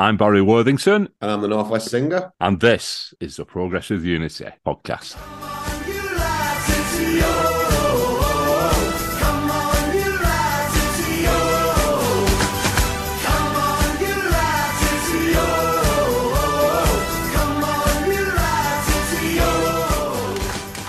I'm 0.00 0.16
Barry 0.16 0.40
Worthington. 0.40 1.10
And 1.20 1.30
I'm 1.30 1.42
the 1.42 1.48
Northwest 1.48 1.90
Singer. 1.90 2.32
And 2.40 2.58
this 2.58 3.12
is 3.20 3.36
the 3.36 3.44
Progress 3.44 3.90
With 3.90 4.02
Unity 4.02 4.46
podcast. 4.66 5.12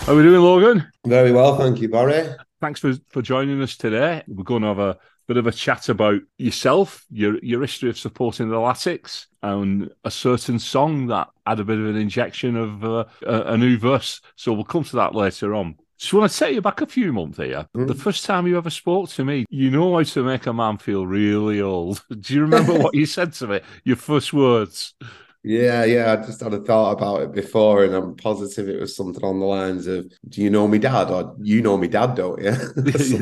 How 0.06 0.14
are 0.14 0.16
we 0.16 0.24
doing, 0.24 0.40
Logan? 0.42 0.90
Very 1.06 1.34
well, 1.34 1.58
thank 1.58 1.82
you, 1.82 1.90
Barry. 1.90 2.30
Thanks 2.62 2.80
for, 2.80 2.94
for 3.10 3.22
joining 3.22 3.62
us 3.62 3.76
today. 3.76 4.24
We're 4.30 4.46
going 4.46 4.62
to 4.62 4.70
have 4.70 4.80
a 4.80 4.98
bit 5.32 5.38
of 5.38 5.48
a 5.48 5.52
chat 5.52 5.88
about 5.88 6.20
yourself, 6.38 7.06
your 7.10 7.38
your 7.40 7.62
history 7.62 7.90
of 7.90 7.98
supporting 7.98 8.50
the 8.50 8.58
Latics, 8.58 9.28
and 9.42 9.90
a 10.04 10.12
certain 10.12 10.60
song 10.60 11.08
that 11.08 11.30
had 11.48 11.62
a 11.62 11.64
bit 11.64 11.80
of 11.80 11.86
an 11.86 11.96
injection 11.96 12.58
of 12.58 12.84
uh, 12.84 13.06
a, 13.26 13.54
a, 13.54 13.58
new 13.58 13.78
verse. 13.78 14.20
So 14.36 14.52
we'll 14.52 14.66
come 14.66 14.84
to 14.84 14.98
that 14.98 15.16
later 15.16 15.56
on. 15.56 15.78
Just 15.98 16.14
want 16.14 16.30
to 16.30 16.38
take 16.38 16.56
you 16.56 16.62
back 16.62 16.82
a 16.82 16.86
few 16.86 17.14
months 17.14 17.38
here. 17.38 17.66
Mm. 17.78 17.88
The 17.88 17.96
first 17.96 18.26
time 18.26 18.46
you 18.46 18.58
ever 18.58 18.70
spoke 18.70 19.08
to 19.12 19.24
me, 19.24 19.46
you 19.50 19.72
know 19.72 19.96
how 19.96 20.04
to 20.04 20.24
make 20.24 20.48
a 20.48 20.54
man 20.54 20.78
feel 20.78 21.08
really 21.08 21.62
old. 21.62 22.04
Do 22.20 22.34
you 22.34 22.42
remember 22.42 22.74
what 22.74 22.94
you 22.94 23.06
said 23.06 23.32
to 23.34 23.48
me? 23.48 23.62
Your 23.86 23.96
first 23.96 24.34
words. 24.34 24.96
Yeah, 25.44 25.86
yeah. 25.86 26.14
I 26.14 26.16
just 26.18 26.42
had 26.42 26.54
a 26.54 26.60
thought 26.60 26.92
about 26.92 27.22
it 27.22 27.32
before, 27.32 27.84
and 27.84 27.96
I'm 27.96 28.16
positive 28.16 28.70
it 28.70 28.80
was 28.80 28.96
something 28.96 29.24
on 29.24 29.40
the 29.40 29.46
lines 29.46 29.88
of, 29.88 30.12
"Do 30.30 30.42
you 30.42 30.50
know 30.50 30.68
me 30.68 30.78
dad?" 30.78 31.10
or 31.10 31.36
"You 31.42 31.62
know 31.62 31.78
me 31.78 31.88
dad, 31.88 32.16
don't 32.16 32.42
you?" 32.42 32.52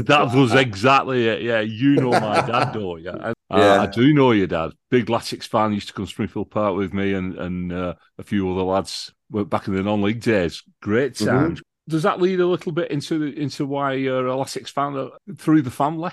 that 0.03 0.31
was 0.33 0.53
exactly 0.53 1.27
it. 1.27 1.41
Yeah, 1.41 1.61
you 1.61 1.95
know 1.95 2.11
my 2.11 2.41
dad, 2.45 2.73
don't 2.73 3.01
you? 3.01 3.09
Uh, 3.11 3.33
yeah. 3.51 3.81
I 3.81 3.87
do 3.87 4.13
know 4.13 4.31
your 4.31 4.47
dad. 4.47 4.71
Big 4.89 5.05
Latics 5.05 5.47
fan. 5.47 5.73
Used 5.73 5.87
to 5.87 5.93
come 5.93 6.05
to 6.05 6.11
Springfield 6.11 6.51
Park 6.51 6.75
with 6.75 6.93
me 6.93 7.13
and 7.13 7.35
and 7.37 7.71
uh, 7.71 7.93
a 8.17 8.23
few 8.23 8.51
other 8.51 8.63
lads 8.63 9.13
back 9.31 9.67
in 9.67 9.75
the 9.75 9.83
non-league 9.83 10.21
days. 10.21 10.63
Great 10.81 11.15
sound. 11.15 11.57
Mm-hmm. 11.57 11.61
Does 11.87 12.03
that 12.03 12.21
lead 12.21 12.39
a 12.39 12.45
little 12.45 12.71
bit 12.71 12.91
into 12.91 13.23
into 13.23 13.65
why 13.65 13.93
you're 13.93 14.27
a 14.27 14.31
Latics 14.31 14.69
fan 14.69 14.97
uh, 14.97 15.09
through 15.37 15.61
the 15.61 15.71
family? 15.71 16.11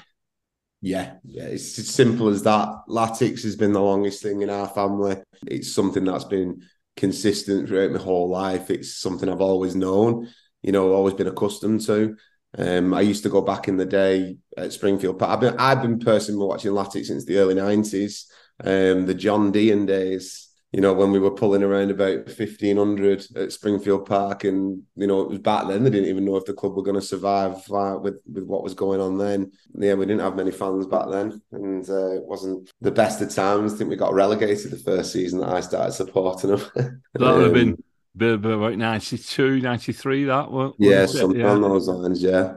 Yeah, 0.83 1.15
yeah, 1.25 1.45
it's 1.45 1.79
as 1.79 1.89
simple 1.89 2.29
as 2.29 2.43
that. 2.43 2.69
Latics 2.89 3.43
has 3.43 3.57
been 3.57 3.73
the 3.73 3.81
longest 3.81 4.23
thing 4.23 4.43
in 4.43 4.51
our 4.51 4.69
family. 4.69 5.17
It's 5.47 5.73
something 5.73 6.05
that's 6.05 6.25
been 6.25 6.63
consistent 6.97 7.69
throughout 7.69 7.93
my 7.93 7.99
whole 7.99 8.29
life. 8.29 8.71
It's 8.71 8.95
something 8.97 9.29
I've 9.29 9.41
always 9.41 9.75
known, 9.75 10.29
you 10.63 10.73
know, 10.73 10.93
always 10.93 11.15
been 11.15 11.27
accustomed 11.27 11.81
to. 11.87 12.17
Um, 12.57 12.95
I 12.95 13.01
used 13.01 13.23
to 13.25 13.29
go 13.29 13.41
back 13.41 13.69
in 13.69 13.77
the 13.77 13.85
day 13.85 14.37
at 14.57 14.73
Springfield 14.73 15.19
Park. 15.19 15.31
I've 15.33 15.41
been, 15.41 15.57
I've 15.59 15.83
been 15.83 15.99
personally 15.99 16.47
watching 16.47 16.73
Latics 16.73 17.07
since 17.07 17.25
the 17.25 17.39
early 17.39 17.55
90s, 17.55 18.31
um, 18.63 19.07
the 19.07 19.15
John 19.15 19.51
Deehan 19.53 19.87
days 19.87 20.46
you 20.73 20.81
know, 20.81 20.93
when 20.93 21.13
we 21.13 21.19
were 21.19 21.31
pulling 21.31 21.63
around 21.63 21.91
about 21.91 22.27
1500 22.27 23.27
at 23.37 23.53
Springfield 23.53 24.05
Park, 24.05 24.45
and 24.45 24.83
you 24.97 25.07
know, 25.07 25.21
it 25.23 25.29
was 25.29 25.39
back 25.39 25.69
then 25.69 25.85
they 25.85 25.91
didn't 25.91 26.09
even 26.09 26.25
know 26.25 26.37
if 26.37 26.45
the 26.45 26.53
club 26.53 26.77
were 26.77 26.83
going 26.83 27.01
to 27.01 27.07
survive 27.07 27.57
uh, 27.71 27.99
with 28.01 28.21
with 28.31 28.45
what 28.45 28.65
was 28.65 28.75
going 28.75 29.01
on 29.01 29.17
then. 29.17 29.53
Yeah, 29.75 29.95
we 29.95 30.07
didn't 30.07 30.23
have 30.23 30.37
many 30.37 30.51
fans 30.51 30.87
back 30.87 31.09
then, 31.11 31.41
and 31.53 31.89
uh, 31.89 32.13
it 32.13 32.25
wasn't 32.25 32.71
the 32.81 32.91
best 32.91 33.23
of 33.23 33.33
times. 33.33 33.75
I 33.75 33.77
think 33.77 33.91
we 33.91 33.97
got 33.97 34.13
relegated 34.13 34.71
the 34.71 34.79
first 34.79 35.13
season 35.13 35.41
that 35.41 35.51
I 35.51 35.61
started 35.61 35.93
supporting 35.93 36.51
them. 36.51 36.61
that 36.75 37.01
would 37.35 37.45
have 37.45 37.55
been 37.55 37.83
um, 38.21 38.45
about 38.45 38.77
92, 38.77 39.61
93, 39.61 40.25
that 40.25 40.51
one. 40.51 40.73
Yeah, 40.79 41.07
something 41.07 41.41
yeah. 41.41 41.51
on 41.51 41.63
those 41.63 41.87
lines, 41.87 42.23
yeah. 42.23 42.55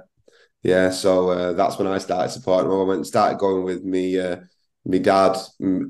Yeah, 0.64 0.90
so 0.90 1.30
uh, 1.30 1.54
that's 1.54 1.78
when 1.78 1.88
I 1.88 2.00
started 2.00 2.32
supporting 2.32 2.70
them. 2.70 2.80
I 2.82 2.84
went 2.84 2.98
and 2.98 3.08
started 3.08 3.40
going 3.40 3.64
with 3.64 3.84
me. 3.84 4.20
My 4.90 4.98
dad, 4.98 5.38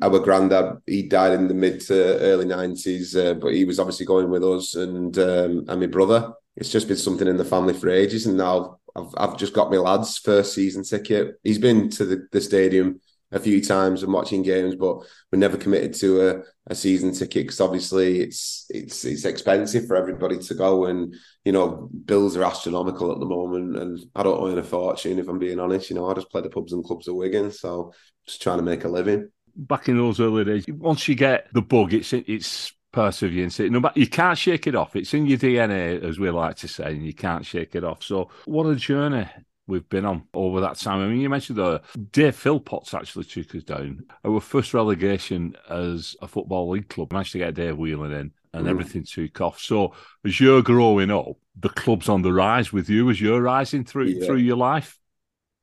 our 0.02 0.20
granddad, 0.20 0.82
he 0.86 1.04
died 1.04 1.32
in 1.32 1.48
the 1.48 1.54
mid 1.54 1.80
to 1.88 2.20
early 2.20 2.44
nineties, 2.44 3.16
uh, 3.16 3.36
but 3.36 3.54
he 3.54 3.64
was 3.64 3.80
obviously 3.80 4.06
going 4.06 4.30
with 4.30 4.44
us 4.44 4.76
and 4.76 5.18
um, 5.18 5.64
and 5.70 5.80
my 5.80 5.86
brother. 5.86 6.34
It's 6.58 6.70
just 6.70 6.90
been 6.90 6.98
something 6.98 7.28
in 7.28 7.38
the 7.38 7.46
family 7.46 7.74
for 7.74 7.88
ages, 7.90 8.26
and 8.26 8.36
now 8.36 8.80
I've 8.98 9.14
I've 9.16 9.38
just 9.38 9.54
got 9.54 9.72
my 9.72 9.78
lad's 9.78 10.18
first 10.18 10.54
season 10.54 10.84
ticket. 10.84 11.40
He's 11.46 11.60
been 11.60 11.90
to 11.92 12.04
the, 12.04 12.28
the 12.34 12.42
stadium 12.42 13.00
a 13.32 13.40
few 13.40 13.64
times 13.64 14.02
and 14.02 14.12
watching 14.12 14.42
games, 14.42 14.76
but 14.76 14.98
we're 15.32 15.40
never 15.40 15.58
committed 15.58 15.94
to 15.94 16.30
a, 16.30 16.44
a 16.68 16.76
season 16.76 17.14
ticket 17.14 17.46
because 17.46 17.62
obviously 17.62 18.22
it's 18.22 18.66
it's 18.70 19.06
it's 19.06 19.26
expensive 19.26 19.86
for 19.86 19.96
everybody 19.96 20.38
to 20.40 20.54
go, 20.56 20.86
and 20.86 21.14
you 21.46 21.52
know 21.52 21.90
bills 22.06 22.36
are 22.36 22.44
astronomical 22.44 23.12
at 23.12 23.20
the 23.20 23.26
moment, 23.26 23.78
and 23.78 24.00
I 24.16 24.24
don't 24.24 24.52
earn 24.52 24.58
a 24.58 24.64
fortune 24.64 25.20
if 25.20 25.28
I'm 25.28 25.40
being 25.40 25.60
honest. 25.60 25.90
You 25.90 25.98
know, 25.98 26.10
I 26.10 26.14
just 26.14 26.32
play 26.32 26.42
the 26.42 26.50
pubs 26.50 26.74
and 26.74 26.84
clubs 26.84 27.08
of 27.08 27.16
Wigan, 27.16 27.52
so 27.52 27.94
just 28.26 28.42
trying 28.42 28.58
to 28.58 28.64
make 28.64 28.84
a 28.84 28.90
living. 28.90 29.30
Back 29.56 29.90
in 29.90 29.98
those 29.98 30.20
early 30.20 30.46
days, 30.46 30.68
once 30.68 31.08
you 31.08 31.16
get 31.16 31.48
the 31.54 31.62
bug, 31.62 31.94
it's 31.94 32.14
it's 32.14 32.74
perseverance. 32.92 33.60
No, 33.60 33.80
but 33.80 33.96
you 33.96 34.08
can't 34.08 34.38
shake 34.38 34.66
it 34.66 34.76
off. 34.76 34.96
It's 34.96 35.14
in 35.14 35.28
your 35.28 35.38
DNA, 35.38 36.04
as 36.04 36.18
we 36.18 36.30
like 36.32 36.56
to 36.58 36.68
say, 36.68 36.94
and 36.94 37.06
you 37.06 37.14
can't 37.14 37.46
shake 37.46 37.76
it 37.76 37.84
off. 37.84 38.04
So, 38.04 38.30
what 38.46 38.66
a 38.66 38.76
journey 38.76 39.28
we've 39.70 39.88
been 39.88 40.06
on 40.06 40.24
over 40.34 40.62
that 40.62 40.78
time. 40.78 41.00
I 41.00 41.08
mean, 41.08 41.22
you 41.22 41.30
mentioned 41.30 41.58
the 41.58 41.82
Dave 42.12 42.36
Philpotts 42.36 42.94
actually 42.94 43.26
took 43.26 43.56
us 43.56 43.64
down. 43.64 44.06
Our 44.26 44.42
first 44.42 44.74
relegation 44.74 45.56
as 45.70 46.16
a 46.22 46.28
football 46.28 46.70
league 46.70 46.90
club 46.90 47.14
managed 47.14 47.34
to 47.34 47.38
get 47.38 47.50
a 47.50 47.54
Dave 47.54 47.78
Whelan 47.78 48.12
in, 48.12 48.32
and 48.54 48.66
mm. 48.66 48.70
everything 48.70 49.04
took 49.04 49.40
off. 49.40 49.60
So, 49.60 49.94
as 50.26 50.40
you're 50.40 50.64
growing 50.64 51.12
up, 51.12 51.38
the 51.58 51.70
club's 51.70 52.10
on 52.10 52.22
the 52.22 52.34
rise 52.34 52.74
with 52.74 52.90
you 52.90 53.10
as 53.10 53.22
you're 53.22 53.42
rising 53.42 53.86
through 53.86 54.06
yeah. 54.06 54.26
through 54.26 54.38
your 54.38 54.58
life. 54.58 54.98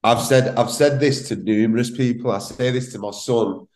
I've 0.02 0.20
said 0.20 0.56
I've 0.56 0.70
said 0.70 1.00
this 1.00 1.28
to 1.28 1.36
numerous 1.36 1.90
people. 1.90 2.30
I 2.30 2.38
say 2.38 2.70
this 2.70 2.92
to 2.92 2.98
my 2.98 3.10
son 3.10 3.66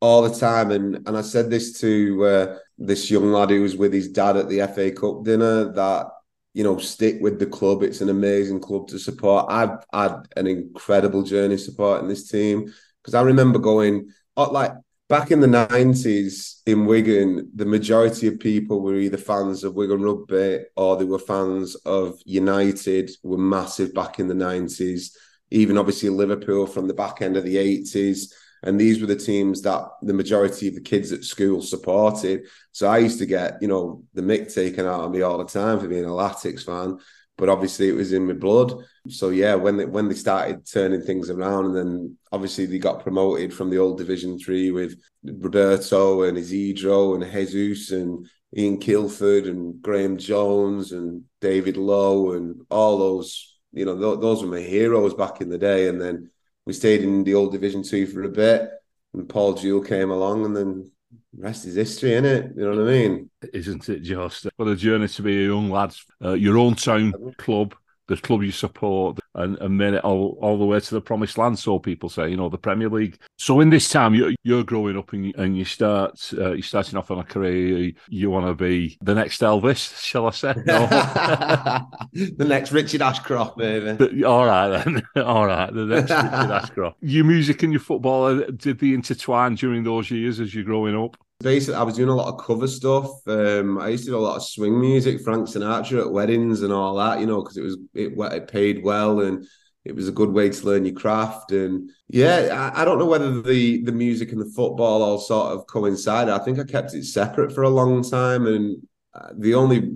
all 0.00 0.22
the 0.22 0.38
time, 0.38 0.70
and 0.70 0.96
and 1.06 1.16
I 1.16 1.22
said 1.22 1.50
this 1.50 1.80
to 1.80 2.24
uh, 2.24 2.58
this 2.78 3.10
young 3.10 3.32
lad 3.32 3.50
who 3.50 3.62
was 3.62 3.76
with 3.76 3.92
his 3.92 4.08
dad 4.08 4.36
at 4.36 4.48
the 4.48 4.66
FA 4.68 4.92
Cup 4.92 5.24
dinner 5.24 5.72
that 5.72 6.06
you 6.52 6.64
know 6.64 6.78
stick 6.78 7.20
with 7.20 7.38
the 7.38 7.46
club. 7.46 7.82
It's 7.82 8.00
an 8.00 8.08
amazing 8.08 8.60
club 8.60 8.88
to 8.88 8.98
support. 8.98 9.46
I've 9.48 9.84
had 9.92 10.26
an 10.36 10.46
incredible 10.46 11.22
journey 11.22 11.56
supporting 11.56 12.08
this 12.08 12.28
team 12.28 12.72
because 13.02 13.14
I 13.14 13.22
remember 13.22 13.58
going 13.58 14.10
uh, 14.36 14.50
like 14.50 14.72
back 15.08 15.30
in 15.30 15.40
the 15.40 15.46
90s 15.46 16.62
in 16.66 16.86
Wigan, 16.86 17.50
the 17.54 17.66
majority 17.66 18.28
of 18.28 18.38
people 18.38 18.80
were 18.80 18.96
either 18.96 19.16
fans 19.16 19.64
of 19.64 19.74
Wigan 19.74 20.02
Rugby 20.02 20.60
or 20.76 20.96
they 20.96 21.04
were 21.04 21.18
fans 21.18 21.74
of 21.84 22.18
United, 22.24 23.10
were 23.22 23.38
massive 23.38 23.92
back 23.92 24.18
in 24.18 24.28
the 24.28 24.34
90s 24.34 25.10
even 25.50 25.76
obviously 25.76 26.08
Liverpool 26.08 26.66
from 26.66 26.86
the 26.86 26.94
back 26.94 27.22
end 27.22 27.36
of 27.36 27.44
the 27.44 27.56
80s. 27.56 28.32
And 28.62 28.78
these 28.78 29.00
were 29.00 29.06
the 29.06 29.16
teams 29.16 29.62
that 29.62 29.88
the 30.02 30.12
majority 30.12 30.68
of 30.68 30.74
the 30.74 30.80
kids 30.80 31.12
at 31.12 31.24
school 31.24 31.62
supported. 31.62 32.46
So 32.72 32.88
I 32.88 32.98
used 32.98 33.18
to 33.18 33.26
get, 33.26 33.60
you 33.60 33.68
know, 33.68 34.04
the 34.14 34.22
mick 34.22 34.52
taken 34.52 34.86
out 34.86 35.04
of 35.04 35.12
me 35.12 35.22
all 35.22 35.38
the 35.38 35.44
time 35.44 35.80
for 35.80 35.88
being 35.88 36.04
a 36.04 36.08
Latics 36.08 36.64
fan. 36.64 36.98
But 37.38 37.48
obviously 37.48 37.88
it 37.88 37.94
was 37.94 38.12
in 38.12 38.26
my 38.26 38.34
blood. 38.34 38.74
So 39.08 39.30
yeah, 39.30 39.54
when 39.54 39.78
they 39.78 39.86
when 39.86 40.08
they 40.08 40.14
started 40.14 40.66
turning 40.66 41.00
things 41.00 41.30
around, 41.30 41.66
and 41.66 41.76
then 41.76 42.18
obviously 42.32 42.66
they 42.66 42.78
got 42.78 43.02
promoted 43.02 43.54
from 43.54 43.70
the 43.70 43.78
old 43.78 43.96
Division 43.96 44.38
Three 44.38 44.70
with 44.70 45.00
Roberto 45.24 46.24
and 46.24 46.36
Isidro 46.36 47.14
and 47.14 47.24
Jesus 47.24 47.92
and 47.92 48.28
Ian 48.54 48.78
Kilford 48.78 49.46
and 49.46 49.80
Graham 49.80 50.18
Jones 50.18 50.92
and 50.92 51.24
David 51.40 51.78
Lowe 51.78 52.32
and 52.32 52.60
all 52.70 52.98
those 52.98 53.50
you 53.72 53.84
know, 53.84 53.94
th- 53.94 54.20
those 54.20 54.42
were 54.42 54.50
my 54.50 54.60
heroes 54.60 55.14
back 55.14 55.40
in 55.40 55.48
the 55.48 55.58
day. 55.58 55.88
And 55.88 56.00
then 56.00 56.30
we 56.70 56.74
stayed 56.74 57.02
in 57.02 57.24
the 57.24 57.34
old 57.34 57.50
Division 57.50 57.82
Two 57.82 58.06
for 58.06 58.22
a 58.22 58.28
bit, 58.28 58.70
and 59.12 59.28
Paul 59.28 59.54
Jewell 59.54 59.82
came 59.82 60.12
along, 60.12 60.44
and 60.44 60.56
then 60.56 60.92
rest 61.36 61.66
is 61.66 61.74
history, 61.74 62.12
isn't 62.12 62.24
it? 62.24 62.52
You 62.56 62.62
know 62.62 62.84
what 62.84 62.88
I 62.88 62.92
mean? 62.92 63.30
Isn't 63.52 63.88
it 63.88 64.02
just 64.02 64.46
what 64.54 64.68
a 64.68 64.76
journey 64.76 65.08
to 65.08 65.22
be 65.22 65.42
a 65.42 65.48
young 65.48 65.68
lad, 65.68 65.92
uh, 66.24 66.34
your 66.34 66.58
own 66.58 66.76
town 66.76 67.12
club, 67.38 67.74
the 68.06 68.16
club 68.16 68.44
you 68.44 68.52
support, 68.52 69.18
and, 69.34 69.56
and 69.58 69.76
made 69.76 69.94
it 69.94 70.04
all, 70.04 70.38
all 70.40 70.58
the 70.58 70.64
way 70.64 70.80
to 70.80 70.94
the 70.94 71.00
promised 71.00 71.38
land, 71.38 71.58
so 71.58 71.78
people 71.78 72.08
say, 72.08 72.28
you 72.28 72.36
know, 72.36 72.48
the 72.48 72.58
Premier 72.58 72.88
League. 72.88 73.18
So 73.38 73.60
in 73.60 73.70
this 73.70 73.88
time, 73.88 74.14
you're, 74.14 74.32
you're 74.42 74.64
growing 74.64 74.96
up 74.96 75.12
and 75.12 75.26
you, 75.26 75.32
and 75.36 75.56
you 75.56 75.64
start, 75.64 76.30
uh, 76.36 76.52
you're 76.52 76.62
starting 76.62 76.98
off 76.98 77.10
on 77.10 77.18
a 77.18 77.24
career, 77.24 77.92
you, 78.08 78.30
want 78.30 78.46
to 78.46 78.54
be 78.54 78.96
the 79.02 79.14
next 79.14 79.40
Elvis, 79.40 80.00
shall 80.02 80.26
I 80.26 80.30
say? 80.30 80.54
No. 80.66 80.86
the 82.12 82.44
next 82.44 82.72
Richard 82.72 83.02
Ashcroft, 83.02 83.56
maybe. 83.56 84.24
all 84.24 84.46
right, 84.46 84.84
then. 84.84 85.02
all 85.24 85.46
right, 85.46 85.72
the 85.72 85.86
next 85.86 86.10
Richard 86.10 86.24
Ashcroft. 86.50 86.96
Your 87.00 87.24
music 87.24 87.62
and 87.62 87.72
your 87.72 87.80
football, 87.80 88.26
uh, 88.26 88.46
did 88.56 88.78
they 88.78 88.94
intertwine 88.94 89.54
during 89.54 89.84
those 89.84 90.10
years 90.10 90.40
as 90.40 90.54
you're 90.54 90.64
growing 90.64 90.96
up? 90.96 91.16
Basically 91.40 91.74
I 91.74 91.82
was 91.82 91.96
doing 91.96 92.08
a 92.08 92.14
lot 92.14 92.32
of 92.32 92.44
cover 92.44 92.68
stuff. 92.68 93.10
Um, 93.26 93.78
I 93.78 93.88
used 93.88 94.04
to 94.04 94.10
do 94.10 94.16
a 94.16 94.20
lot 94.20 94.36
of 94.36 94.42
swing 94.42 94.80
music, 94.80 95.20
Frank 95.22 95.48
Sinatra 95.48 96.02
at 96.02 96.12
weddings 96.12 96.62
and 96.62 96.72
all 96.72 96.94
that, 96.96 97.20
you 97.20 97.26
know, 97.26 97.42
because 97.42 97.56
it 97.56 97.62
was 97.62 97.78
it, 97.94 98.12
it 98.16 98.48
paid 98.48 98.82
well 98.84 99.20
and 99.20 99.46
it 99.84 99.94
was 99.94 100.08
a 100.08 100.12
good 100.12 100.30
way 100.30 100.50
to 100.50 100.66
learn 100.66 100.84
your 100.84 100.94
craft. 100.94 101.52
And 101.52 101.90
yeah, 102.08 102.70
I, 102.74 102.82
I, 102.82 102.84
don't 102.84 102.98
know 102.98 103.06
whether 103.06 103.40
the 103.40 103.82
the 103.82 103.92
music 103.92 104.32
and 104.32 104.40
the 104.40 104.52
football 104.54 105.02
all 105.02 105.18
sort 105.18 105.52
of 105.52 105.66
coincided. 105.66 106.32
I 106.32 106.38
think 106.38 106.58
I 106.58 106.64
kept 106.64 106.94
it 106.94 107.04
separate 107.04 107.52
for 107.52 107.62
a 107.62 107.70
long 107.70 108.02
time, 108.02 108.46
and 108.46 108.86
uh, 109.14 109.30
the 109.36 109.54
only 109.54 109.92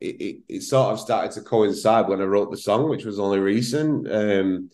it, 0.00 0.20
it, 0.20 0.36
it 0.48 0.62
sort 0.62 0.92
of 0.92 1.00
started 1.00 1.32
to 1.32 1.42
coincide 1.42 2.08
when 2.08 2.22
I 2.22 2.24
wrote 2.24 2.50
the 2.50 2.56
song, 2.56 2.88
which 2.88 3.04
was 3.04 3.18
only 3.18 3.38
recent. 3.38 4.10
Um, 4.10 4.70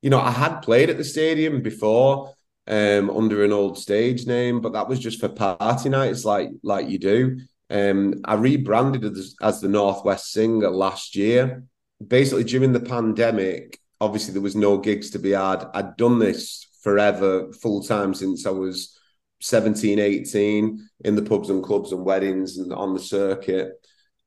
you 0.00 0.10
know, 0.10 0.20
I 0.20 0.30
had 0.30 0.60
played 0.60 0.90
at 0.90 0.96
the 0.96 1.04
stadium 1.04 1.62
before 1.62 2.34
um, 2.66 3.10
under 3.10 3.44
an 3.44 3.52
old 3.52 3.78
stage 3.78 4.26
name, 4.26 4.60
but 4.60 4.72
that 4.72 4.88
was 4.88 4.98
just 4.98 5.20
for 5.20 5.28
party 5.28 5.88
nights, 5.88 6.24
like 6.24 6.50
like 6.62 6.88
you 6.88 6.98
do. 6.98 7.38
Um, 7.70 8.20
I 8.24 8.34
rebranded 8.34 9.04
as, 9.04 9.34
as 9.40 9.60
the 9.60 9.68
Northwest 9.68 10.32
Singer 10.32 10.70
last 10.70 11.16
year. 11.16 11.64
Basically, 12.06 12.44
during 12.44 12.72
the 12.72 12.80
pandemic, 12.80 13.78
obviously 14.00 14.32
there 14.32 14.42
was 14.42 14.56
no 14.56 14.78
gigs 14.78 15.10
to 15.10 15.18
be 15.18 15.30
had. 15.30 15.64
I'd 15.72 15.96
done 15.96 16.18
this 16.18 16.66
forever, 16.82 17.52
full 17.52 17.82
time 17.82 18.12
since 18.14 18.46
I 18.46 18.50
was 18.50 18.98
17, 19.40 19.98
18 19.98 20.88
in 21.04 21.16
the 21.16 21.22
pubs 21.22 21.50
and 21.50 21.62
clubs 21.62 21.92
and 21.92 22.04
weddings 22.04 22.58
and 22.58 22.72
on 22.72 22.94
the 22.94 23.00
circuit. 23.00 23.72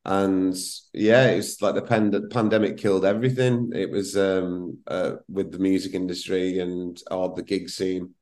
And 0.03 0.55
yeah, 0.93 1.27
it's 1.27 1.61
like 1.61 1.75
the 1.75 1.81
pand- 1.81 2.29
pandemic 2.31 2.77
killed 2.77 3.05
everything. 3.05 3.71
It 3.73 3.89
was 3.89 4.15
um, 4.15 4.79
uh, 4.87 5.15
with 5.27 5.51
the 5.51 5.59
music 5.59 5.93
industry 5.93 6.59
and 6.59 7.01
or 7.09 7.33
the 7.35 7.43
gig 7.43 7.69
scene. 7.69 8.13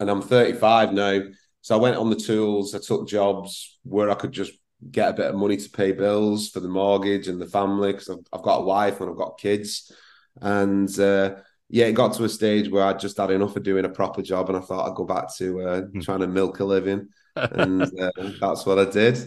And 0.00 0.10
I'm 0.10 0.22
35 0.22 0.92
now. 0.92 1.20
So 1.60 1.76
I 1.76 1.78
went 1.78 1.96
on 1.96 2.10
the 2.10 2.16
tools, 2.16 2.74
I 2.74 2.78
took 2.78 3.06
jobs 3.06 3.78
where 3.84 4.10
I 4.10 4.14
could 4.14 4.32
just 4.32 4.52
get 4.90 5.10
a 5.10 5.14
bit 5.14 5.26
of 5.26 5.34
money 5.34 5.56
to 5.56 5.70
pay 5.70 5.92
bills 5.92 6.48
for 6.48 6.60
the 6.60 6.68
mortgage 6.68 7.28
and 7.28 7.40
the 7.40 7.46
family 7.46 7.92
because 7.92 8.08
I've, 8.08 8.24
I've, 8.32 8.42
got 8.42 8.62
a 8.62 8.64
wife 8.64 9.00
and 9.00 9.10
I've 9.10 9.16
got 9.16 9.38
kids. 9.38 9.92
And 10.40 10.98
uh, 10.98 11.36
yeah, 11.68 11.86
it 11.86 11.92
got 11.92 12.14
to 12.14 12.24
a 12.24 12.28
stage 12.28 12.70
where 12.70 12.84
I 12.84 12.94
just 12.94 13.18
had 13.18 13.30
enough 13.30 13.56
of 13.56 13.62
doing 13.62 13.84
a 13.84 13.90
proper 13.90 14.22
job, 14.22 14.48
and 14.48 14.58
I 14.58 14.60
thought 14.60 14.90
I'd 14.90 14.96
go 14.96 15.04
back 15.04 15.34
to 15.36 15.60
uh, 15.60 15.80
hmm. 15.82 16.00
trying 16.00 16.20
to 16.20 16.26
milk 16.26 16.60
a 16.60 16.64
living, 16.64 17.08
and 17.36 17.82
uh, 17.82 18.10
that's 18.40 18.66
what 18.66 18.78
I 18.78 18.90
did. 18.90 19.18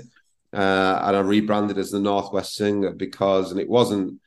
Uh, 0.52 1.00
and 1.04 1.16
I 1.16 1.20
rebranded 1.20 1.78
as 1.78 1.92
the 1.92 2.00
Northwest 2.00 2.56
Singer 2.56 2.92
because, 2.92 3.52
and 3.52 3.60
it 3.60 3.70
wasn't 3.70 4.20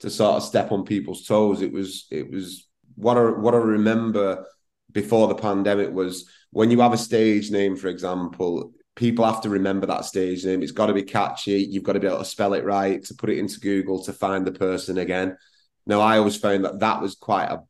to 0.00 0.08
sort 0.08 0.36
of 0.36 0.42
step 0.42 0.72
on 0.72 0.84
people's 0.84 1.26
toes. 1.26 1.62
It 1.62 1.72
was, 1.72 2.06
it 2.10 2.30
was 2.30 2.68
what 2.94 3.18
I 3.18 3.22
what 3.22 3.54
I 3.54 3.58
remember 3.58 4.46
before 4.94 5.28
the 5.28 5.34
pandemic 5.34 5.92
was 5.92 6.26
when 6.50 6.70
you 6.70 6.80
have 6.80 6.94
a 6.94 6.98
stage 6.98 7.50
name, 7.50 7.76
for 7.76 7.88
example. 7.88 8.72
People 8.96 9.24
have 9.24 9.40
to 9.40 9.50
remember 9.50 9.86
that 9.88 10.04
stage 10.04 10.44
name. 10.44 10.62
It's 10.62 10.70
got 10.70 10.86
to 10.86 10.94
be 10.94 11.02
catchy. 11.02 11.66
You've 11.68 11.82
got 11.82 11.94
to 11.94 12.00
be 12.00 12.06
able 12.06 12.20
to 12.20 12.24
spell 12.24 12.54
it 12.54 12.64
right, 12.64 13.02
to 13.04 13.14
put 13.14 13.28
it 13.28 13.38
into 13.38 13.58
Google, 13.58 14.04
to 14.04 14.12
find 14.12 14.46
the 14.46 14.52
person 14.52 14.98
again. 14.98 15.36
Now, 15.84 16.00
I 16.00 16.18
always 16.18 16.36
found 16.36 16.64
that 16.64 16.78
that 16.78 17.02
was 17.02 17.16
quite 17.16 17.46
a 17.46 17.62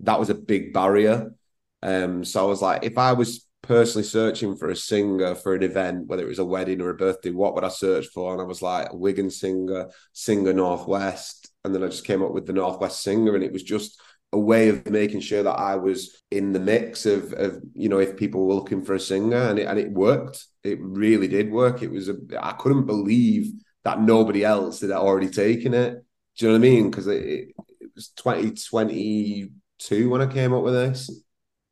that 0.00 0.20
was 0.20 0.28
a 0.28 0.34
big 0.34 0.74
barrier. 0.74 1.32
Um, 1.82 2.24
so 2.24 2.44
I 2.44 2.46
was 2.46 2.60
like, 2.60 2.84
if 2.84 2.98
I 2.98 3.14
was 3.14 3.46
personally 3.62 4.04
searching 4.04 4.56
for 4.56 4.68
a 4.68 4.76
singer 4.76 5.34
for 5.34 5.54
an 5.54 5.62
event, 5.62 6.06
whether 6.06 6.22
it 6.22 6.28
was 6.28 6.38
a 6.38 6.44
wedding 6.44 6.80
or 6.80 6.90
a 6.90 6.94
birthday, 6.94 7.30
what 7.30 7.54
would 7.54 7.64
I 7.64 7.68
search 7.68 8.06
for? 8.08 8.32
And 8.32 8.40
I 8.40 8.44
was 8.44 8.62
like, 8.62 8.92
Wigan 8.92 9.30
singer, 9.30 9.88
singer 10.12 10.52
Northwest, 10.52 11.50
and 11.64 11.74
then 11.74 11.82
I 11.82 11.86
just 11.86 12.04
came 12.04 12.22
up 12.22 12.32
with 12.32 12.46
the 12.46 12.52
Northwest 12.52 13.02
singer, 13.02 13.34
and 13.34 13.42
it 13.42 13.52
was 13.52 13.62
just 13.62 14.00
a 14.36 14.38
way 14.38 14.68
of 14.68 14.88
making 14.90 15.20
sure 15.20 15.42
that 15.42 15.58
I 15.58 15.76
was 15.76 16.22
in 16.30 16.52
the 16.52 16.60
mix 16.60 17.06
of, 17.06 17.32
of 17.32 17.62
you 17.72 17.88
know, 17.88 17.98
if 17.98 18.18
people 18.18 18.46
were 18.46 18.54
looking 18.54 18.84
for 18.84 18.94
a 18.94 19.00
singer, 19.00 19.36
and 19.36 19.58
it 19.58 19.66
and 19.66 19.78
it 19.78 19.90
worked. 19.90 20.44
It 20.62 20.78
really 20.80 21.26
did 21.26 21.50
work. 21.50 21.82
It 21.82 21.90
was 21.90 22.10
a 22.10 22.16
I 22.38 22.52
couldn't 22.52 22.84
believe 22.86 23.50
that 23.84 24.00
nobody 24.00 24.44
else 24.44 24.82
had 24.82 24.90
already 24.90 25.30
taken 25.30 25.72
it. 25.72 26.04
Do 26.36 26.46
you 26.46 26.48
know 26.48 26.58
what 26.58 26.66
I 26.66 26.70
mean? 26.70 26.90
Because 26.90 27.06
it, 27.06 27.48
it 27.80 27.90
was 27.94 28.08
2022 28.10 30.10
when 30.10 30.20
I 30.20 30.26
came 30.26 30.52
up 30.52 30.62
with 30.62 30.74
this. 30.74 31.10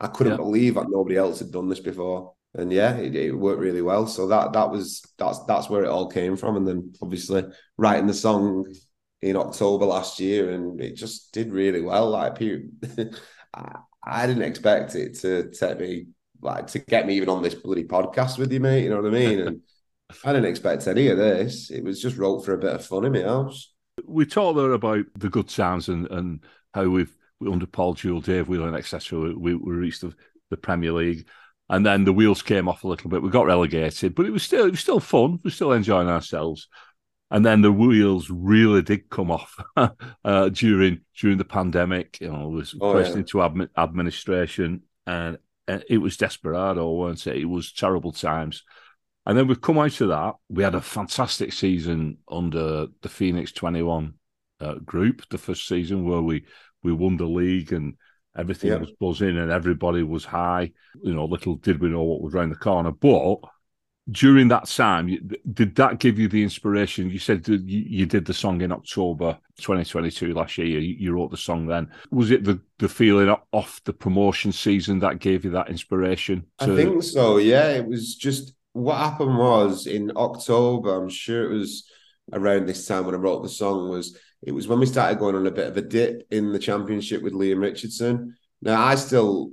I 0.01 0.07
couldn't 0.07 0.35
yeah. 0.35 0.39
believe 0.39 0.75
that 0.75 0.89
nobody 0.89 1.17
else 1.17 1.41
had 1.41 1.53
done 1.53 1.69
this 1.69 1.81
before. 1.81 2.33
And 2.55 2.73
yeah, 2.73 2.97
it, 2.97 3.15
it, 3.15 3.33
worked 3.33 3.61
really 3.61 3.83
well. 3.83 4.07
So 4.07 4.29
that 4.29 4.53
that 4.53 4.71
was 4.71 5.03
that's 5.19 5.45
that's 5.45 5.69
where 5.69 5.85
it 5.85 5.91
all 5.91 6.09
came 6.09 6.37
from. 6.37 6.57
And 6.57 6.67
then 6.67 6.95
obviously 7.03 7.45
writing 7.77 8.07
the 8.07 8.15
song 8.15 8.65
in 9.25 9.37
October 9.37 9.87
last 9.87 10.21
year, 10.21 10.51
and 10.51 10.81
it 10.81 10.95
just 10.95 11.33
did 11.33 11.53
really 11.53 11.81
well. 11.81 12.11
Like 12.11 12.41
I, 13.55 13.79
I 14.05 14.27
didn't 14.27 14.43
expect 14.43 14.95
it 14.95 15.15
to 15.21 15.51
take 15.51 15.81
me 15.81 16.07
like 16.41 16.67
to 16.69 16.79
get 16.79 17.07
me 17.07 17.17
even 17.17 17.29
on 17.29 17.43
this 17.43 17.55
bloody 17.55 17.85
podcast 17.85 18.39
with 18.39 18.53
you, 18.53 18.61
mate. 18.61 18.85
You 18.85 18.91
know 18.91 19.01
what 19.01 19.15
I 19.15 19.19
mean? 19.19 19.41
And 19.41 19.61
I 20.25 20.33
didn't 20.33 20.51
expect 20.51 20.87
any 20.87 21.09
of 21.09 21.19
this. 21.19 21.71
It 21.71 21.83
was 21.83 22.01
just 22.01 22.17
wrote 22.17 22.45
for 22.45 22.55
a 22.55 22.59
bit 22.59 22.75
of 22.75 22.85
fun 22.85 23.05
in 23.05 23.13
my 23.13 23.23
house 23.23 23.75
we 24.07 24.27
talked 24.27 24.57
there 24.57 24.73
about 24.73 25.05
the 25.17 25.29
good 25.29 25.51
sounds 25.51 25.89
and, 25.89 26.11
and 26.11 26.41
how 26.73 26.89
we've 26.89 27.15
under 27.47 27.67
Paul 27.67 27.95
Jewell, 27.95 28.21
Dave 28.21 28.49
Whelan, 28.49 28.75
etc. 28.75 29.35
We, 29.37 29.55
we 29.55 29.73
reached 29.75 30.01
the, 30.01 30.15
the 30.51 30.57
Premier 30.57 30.93
League, 30.93 31.27
and 31.69 31.85
then 31.85 32.05
the 32.05 32.13
wheels 32.13 32.43
came 32.43 32.69
off 32.69 32.85
a 32.85 32.89
little 32.89 33.11
bit. 33.11 33.23
We 33.23 33.31
got 33.31 33.47
relegated, 33.47 34.15
but 34.15 34.27
it 34.27 34.31
was 34.31 34.43
still 34.43 34.67
it 34.67 34.71
was 34.71 34.81
still 34.81 35.01
fun. 35.01 35.41
We 35.43 35.49
are 35.49 35.53
still 35.53 35.73
enjoying 35.73 36.09
ourselves. 36.09 36.69
And 37.31 37.45
then 37.45 37.63
the 37.63 37.73
wheels 37.73 38.31
really 38.31 38.83
did 38.83 39.09
come 39.09 39.31
off 39.31 39.57
uh, 40.25 40.49
during 40.51 41.01
during 41.19 41.39
the 41.39 41.45
pandemic. 41.45 42.21
You 42.21 42.31
know, 42.31 42.49
was 42.49 42.75
oh, 42.81 42.99
yeah. 42.99 43.13
into 43.13 43.39
admi- 43.39 43.71
administration, 43.77 44.83
and, 45.07 45.39
it 45.67 45.99
was 45.99 46.19
desperado, 46.19 46.93
weren't 46.93 47.27
it? 47.27 47.39
It 47.39 47.47
was 47.47 47.73
terrible 47.73 48.13
times. 48.13 48.63
And 49.27 49.39
then 49.39 49.47
we've 49.47 49.61
come 49.61 49.79
out 49.79 50.01
of 50.01 50.09
that. 50.09 50.35
We 50.51 50.63
had 50.63 50.75
a 50.75 50.81
fantastic 50.81 51.53
season 51.53 52.19
under 52.31 52.89
the 53.01 53.09
Phoenix 53.09 53.53
21 53.53 54.15
uh, 54.61 54.75
group, 54.75 55.23
the 55.31 55.39
first 55.39 55.67
season 55.67 56.05
where 56.05 56.21
we, 56.21 56.45
we 56.83 56.93
won 56.93 57.17
the 57.17 57.25
league 57.25 57.73
and 57.73 57.95
everything 58.37 58.71
yeah. 58.71 58.77
was 58.77 58.93
buzzing 59.01 59.39
and 59.39 59.51
everybody 59.51 60.03
was 60.03 60.25
high. 60.25 60.73
You 61.03 61.15
know, 61.15 61.25
little 61.25 61.57
did 61.57 61.81
we 61.81 61.89
know 61.89 62.03
what 62.03 62.21
was 62.21 62.35
around 62.35 62.51
the 62.51 62.57
corner. 62.57 62.91
But 62.91 63.39
during 64.11 64.49
that 64.49 64.67
time, 64.67 65.19
did 65.53 65.75
that 65.77 65.99
give 65.99 66.19
you 66.19 66.29
the 66.29 66.43
inspiration? 66.43 67.11
You 67.11 67.19
said 67.19 67.47
you 67.49 68.07
did 68.07 68.27
the 68.27 68.35
song 68.35 68.61
in 68.61 68.71
October 68.71 69.39
2022 69.59 70.35
last 70.35 70.59
year. 70.59 70.79
You 70.79 71.13
wrote 71.13 71.31
the 71.31 71.37
song 71.37 71.67
then. 71.67 71.91
Was 72.11 72.31
it 72.31 72.45
the, 72.45 72.61
the 72.79 72.89
feeling 72.89 73.35
off 73.53 73.81
the 73.85 73.93
promotion 73.95 74.53
season 74.53 74.99
that 75.01 75.21
gave 75.21 75.45
you 75.45 75.51
that 75.53 75.71
inspiration? 75.71 76.45
To... 76.59 76.73
I 76.73 76.77
think 76.77 77.03
so. 77.03 77.39
Yeah, 77.39 77.69
it 77.71 77.87
was 77.87 78.15
just 78.15 78.55
what 78.75 78.99
happened 78.99 79.39
was 79.39 79.87
in 79.87 80.13
October, 80.17 80.97
I'm 80.97 81.09
sure 81.09 81.51
it 81.51 81.57
was 81.57 81.89
around 82.33 82.67
this 82.67 82.87
time 82.87 83.07
when 83.07 83.15
I 83.15 83.19
wrote 83.19 83.43
the 83.43 83.49
song, 83.49 83.89
was 83.89 84.19
it 84.43 84.53
was 84.53 84.69
when 84.69 84.81
we 84.81 84.87
started 84.87 85.19
going 85.19 85.37
on 85.37 85.47
a 85.47 85.51
bit 85.51 85.69
of 85.69 85.77
a 85.79 85.83
dip 85.83 86.27
in 86.31 86.53
the 86.53 86.59
championship 86.59 87.23
with 87.23 87.33
Leam 87.33 87.61
Richardson. 87.61 88.37
Now 88.65 88.83
I 88.83 88.95
still 88.95 89.51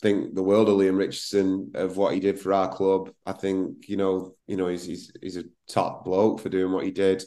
think 0.00 0.36
the 0.36 0.42
world 0.42 0.68
of 0.68 0.76
Leam 0.76 0.96
Richardson 0.96 1.72
of 1.74 1.96
what 1.96 2.14
he 2.14 2.20
did 2.20 2.38
for 2.38 2.52
our 2.52 2.72
club. 2.72 3.10
I 3.26 3.32
think 3.32 3.88
you 3.88 3.96
know, 3.96 4.36
you 4.46 4.56
know, 4.56 4.68
he's 4.68 4.84
he's, 4.84 5.12
he's 5.20 5.36
a 5.36 5.44
top 5.68 6.04
bloke 6.04 6.40
for 6.40 6.48
doing 6.48 6.72
what 6.72 6.84
he 6.84 6.92
did, 6.92 7.24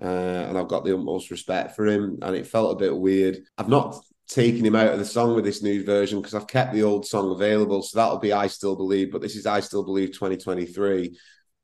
uh, 0.00 0.04
and 0.04 0.58
I've 0.58 0.66
got 0.66 0.84
the 0.84 0.94
utmost 0.94 1.30
respect 1.30 1.76
for 1.76 1.86
him. 1.86 2.18
And 2.20 2.34
it 2.34 2.48
felt 2.48 2.72
a 2.72 2.84
bit 2.84 2.96
weird. 2.96 3.38
I've 3.56 3.68
not 3.68 3.94
taken 4.26 4.66
him 4.66 4.74
out 4.74 4.92
of 4.92 4.98
the 4.98 5.04
song 5.04 5.36
with 5.36 5.44
this 5.44 5.62
new 5.62 5.84
version 5.84 6.20
because 6.20 6.34
I've 6.34 6.48
kept 6.48 6.72
the 6.72 6.82
old 6.82 7.06
song 7.06 7.30
available. 7.30 7.82
So 7.82 7.98
that'll 7.98 8.18
be 8.18 8.32
I 8.32 8.48
Still 8.48 8.74
Believe, 8.74 9.12
but 9.12 9.22
this 9.22 9.36
is 9.36 9.46
I 9.46 9.60
Still 9.60 9.84
Believe 9.84 10.08
2023. 10.08 11.16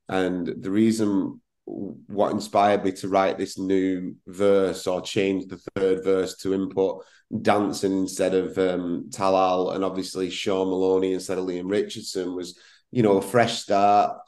And 0.09 0.47
the 0.47 0.71
reason 0.71 1.41
what 1.69 2.33
inspired 2.33 2.85
me 2.85 2.93
to 2.93 3.09
write 3.09 3.37
this 3.37 3.59
new 3.59 4.17
verse 4.27 4.87
or 4.87 5.01
change 5.01 5.47
the 5.47 5.61
third 5.77 6.03
verse 6.03 6.37
to 6.37 6.55
input 6.55 7.05
Danson 7.43 7.93
instead 7.93 8.35
of 8.35 8.57
um, 8.57 9.11
Talal 9.11 9.75
and 9.75 9.85
obviously 9.85 10.31
Shaun 10.31 10.69
Maloney 10.69 11.13
instead 11.13 11.37
of 11.37 11.45
Leam 11.45 11.69
Richardson 11.69 12.35
was, 12.35 12.59
you 12.91 13.03
know, 13.03 13.19
a 13.19 13.23
fresh 13.23 13.59
start 13.59 14.19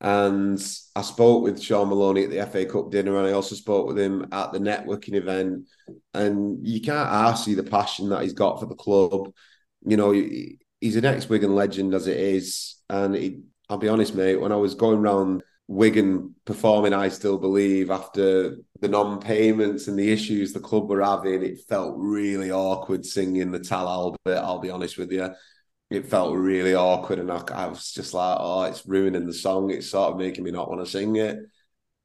and 0.00 0.60
I 0.94 1.02
spoke 1.02 1.42
with 1.42 1.60
Shaun 1.60 1.88
Maloney 1.88 2.24
at 2.24 2.30
the 2.30 2.46
FA 2.46 2.64
Cup 2.66 2.90
dinner, 2.90 3.16
and 3.18 3.26
I 3.26 3.32
also 3.32 3.56
spoke 3.56 3.88
with 3.88 3.98
him 3.98 4.28
at 4.30 4.52
the 4.52 4.60
networking 4.60 5.14
event. 5.14 5.66
And 6.14 6.64
you 6.66 6.80
can't 6.80 7.08
argue 7.08 7.56
the 7.56 7.64
passion 7.64 8.08
that 8.10 8.22
he's 8.22 8.32
got 8.32 8.60
for 8.60 8.66
the 8.66 8.76
club. 8.76 9.32
You 9.84 9.96
know, 9.96 10.12
he's 10.12 10.96
an 10.96 11.04
ex 11.04 11.28
Wigan 11.28 11.54
legend 11.54 11.94
as 11.94 12.06
it 12.06 12.16
is. 12.16 12.76
And 12.88 13.14
he, 13.16 13.40
I'll 13.68 13.78
be 13.78 13.88
honest, 13.88 14.14
mate, 14.14 14.40
when 14.40 14.52
I 14.52 14.56
was 14.56 14.76
going 14.76 15.00
around 15.00 15.42
Wigan 15.68 16.34
performing 16.44 16.92
I 16.92 17.08
Still 17.08 17.38
Believe 17.38 17.90
after 17.90 18.56
the 18.80 18.88
non 18.88 19.20
payments 19.20 19.86
and 19.86 19.98
the 19.98 20.10
issues 20.10 20.52
the 20.52 20.60
club 20.60 20.88
were 20.88 21.04
having, 21.04 21.42
it 21.42 21.60
felt 21.68 21.94
really 21.96 22.50
awkward 22.50 23.06
singing 23.06 23.52
the 23.52 23.60
Talal 23.60 24.16
verse, 24.26 24.40
I'll 24.40 24.58
be 24.58 24.70
honest 24.70 24.98
with 24.98 25.12
you 25.12 25.30
it 25.90 26.06
felt 26.06 26.36
really 26.36 26.74
awkward 26.74 27.18
and 27.18 27.30
I, 27.30 27.42
I, 27.54 27.66
was 27.66 27.92
just 27.92 28.12
like, 28.12 28.36
oh, 28.38 28.64
it's 28.64 28.86
ruining 28.86 29.26
the 29.26 29.32
song. 29.32 29.70
It's 29.70 29.90
sort 29.90 30.12
of 30.12 30.18
making 30.18 30.44
me 30.44 30.50
not 30.50 30.68
want 30.68 30.84
to 30.84 30.90
sing 30.90 31.16
it. 31.16 31.38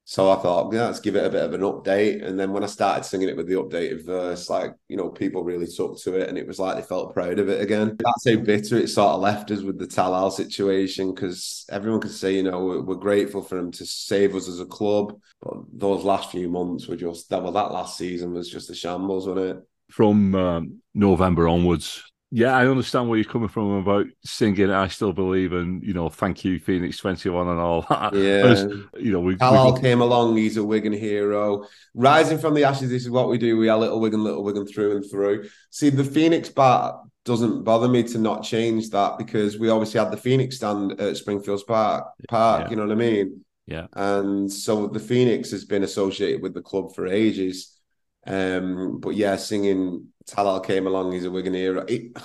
So 0.06 0.30
I 0.30 0.36
thought, 0.36 0.74
yeah, 0.74 0.86
let's 0.86 1.00
give 1.00 1.16
it 1.16 1.26
a 1.26 1.30
bit 1.30 1.44
of 1.44 1.54
an 1.54 1.62
update. 1.62 2.26
And 2.26 2.38
then 2.38 2.52
when 2.52 2.64
I 2.64 2.68
started 2.68 3.06
singing 3.06 3.30
it 3.30 3.38
with 3.38 3.48
the 3.48 3.56
updated 3.56 4.06
verse, 4.06 4.50
like, 4.50 4.74
you 4.90 4.98
know, 4.98 5.10
people 5.10 5.46
really 5.46 5.66
took 5.66 5.98
to 6.02 6.20
it 6.20 6.28
and 6.28 6.38
it 6.38 6.46
was 6.46 6.60
like 6.60 6.76
they 6.76 6.82
felt 6.82 7.14
proud 7.14 7.40
of 7.40 7.48
it 7.48 7.62
again. 7.62 7.98
That's 7.98 8.30
how 8.30 8.44
bitter 8.44 8.78
it 8.78 8.90
sort 8.90 9.14
of 9.14 9.22
left 9.22 9.50
us 9.52 9.62
with 9.62 9.80
the 9.80 9.88
Talal 9.88 10.32
situation 10.32 11.14
because 11.14 11.66
everyone 11.70 12.02
could 12.02 12.12
say, 12.12 12.36
you 12.36 12.44
know, 12.44 12.84
we're, 12.86 13.04
grateful 13.04 13.42
for 13.42 13.58
him 13.58 13.72
to 13.72 13.86
save 13.86 14.36
us 14.36 14.48
as 14.48 14.60
a 14.60 14.66
club. 14.66 15.20
But 15.42 15.58
those 15.74 16.04
last 16.04 16.32
few 16.32 16.50
months 16.50 16.88
were 16.88 16.96
just, 16.96 17.30
that, 17.30 17.42
well, 17.42 17.52
that 17.54 17.72
last 17.72 17.98
season 17.98 18.34
was 18.34 18.50
just 18.50 18.70
a 18.70 18.76
shambles, 18.76 19.28
wasn't 19.28 19.58
it? 19.58 19.58
From 19.90 20.36
um, 20.36 20.82
November 20.94 21.48
onwards, 21.48 22.04
yeah, 22.36 22.56
I 22.58 22.66
understand 22.66 23.08
where 23.08 23.20
you're 23.20 23.32
coming 23.32 23.48
from 23.48 23.70
about 23.74 24.08
singing 24.26 24.72
"I 24.72 24.88
Still 24.88 25.14
Believe" 25.14 25.54
and 25.54 25.84
you 25.84 25.94
know, 25.94 26.10
thank 26.10 26.44
you, 26.44 26.60
Phoenix 26.60 26.98
Twenty 26.98 27.30
One, 27.30 27.48
and 27.48 27.60
all 27.60 27.86
that. 27.90 28.14
Yeah, 28.16 28.46
As, 28.48 28.64
you 28.98 29.12
know, 29.12 29.20
we 29.20 29.36
Talal 29.36 29.76
we, 29.76 29.82
came 29.82 30.02
along. 30.02 30.36
He's 30.36 30.58
a 30.58 30.64
Wigan 30.64 30.94
hero. 30.94 31.68
Rising 31.94 32.40
from 32.40 32.56
the 32.56 32.64
ashes, 32.64 32.90
this 32.90 33.04
is 33.04 33.12
what 33.12 33.30
we 33.30 33.38
do. 33.38 33.56
We 33.58 33.70
are 33.70 33.78
little 33.78 34.00
Wigan, 34.00 34.24
little 34.24 34.44
Wigan 34.44 34.66
through 34.66 34.96
and 34.96 35.06
through. 35.12 35.48
See, 35.70 35.92
the 35.92 36.04
Phoenix 36.04 36.50
part 36.50 36.96
doesn't 37.24 37.64
bother 37.64 37.88
me 37.88 38.02
to 38.02 38.18
not 38.18 38.44
change 38.44 38.90
that 38.90 39.20
because 39.20 39.60
we 39.60 39.70
obviously 39.70 40.00
had 40.00 40.12
the 40.12 40.18
Phoenix 40.18 40.56
stand 40.56 41.00
at 41.00 41.16
Springfields 41.18 41.64
Park. 41.64 42.08
Park, 42.28 42.64
Yeah. 42.64 42.70
you 42.72 42.76
know 42.78 42.84
what 42.88 42.92
I 42.92 42.96
mean? 42.96 43.46
Yeah. 43.68 43.86
And 43.94 44.52
so 44.52 44.88
the 44.88 45.00
Phoenix 45.00 45.52
has 45.52 45.66
been 45.66 45.84
associated 45.84 46.42
with 46.42 46.56
the 46.56 46.64
club 46.64 46.96
for 46.96 47.06
ages. 47.06 47.80
Um, 48.26 49.00
but 49.00 49.16
yeah, 49.16 49.36
singing 49.36 50.08
Talal 50.26 50.66
came 50.66 50.88
along, 50.88 51.12
he's 51.12 51.26
a 51.26 51.32
Wigan 51.32 51.54
hero. 51.54 51.86
It, 51.88 52.18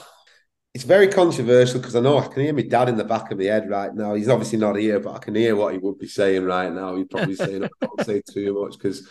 it's 0.75 0.85
very 0.85 1.09
controversial 1.09 1.81
because 1.81 1.97
I 1.97 2.01
know 2.01 2.19
I 2.19 2.27
can 2.29 2.43
hear 2.43 2.53
my 2.53 2.63
dad 2.63 2.89
in 2.89 2.97
the 2.97 3.05
back 3.05 3.31
of 3.31 3.39
my 3.39 3.45
head 3.45 3.69
right 3.69 3.95
now. 3.95 4.15
He's 4.15 4.29
obviously 4.29 4.59
not 4.59 4.77
here, 4.77 5.01
but 5.01 5.15
I 5.15 5.19
can 5.19 5.35
hear 5.35 5.57
what 5.57 5.73
he 5.73 5.79
would 5.79 5.99
be 5.99 6.07
saying 6.07 6.45
right 6.45 6.73
now. 6.73 6.95
He's 6.95 7.07
probably 7.07 7.35
saying, 7.37 7.65
I 7.65 7.69
don't 7.81 8.05
say 8.05 8.23
too 8.31 8.63
much 8.63 8.79
because, 8.79 9.09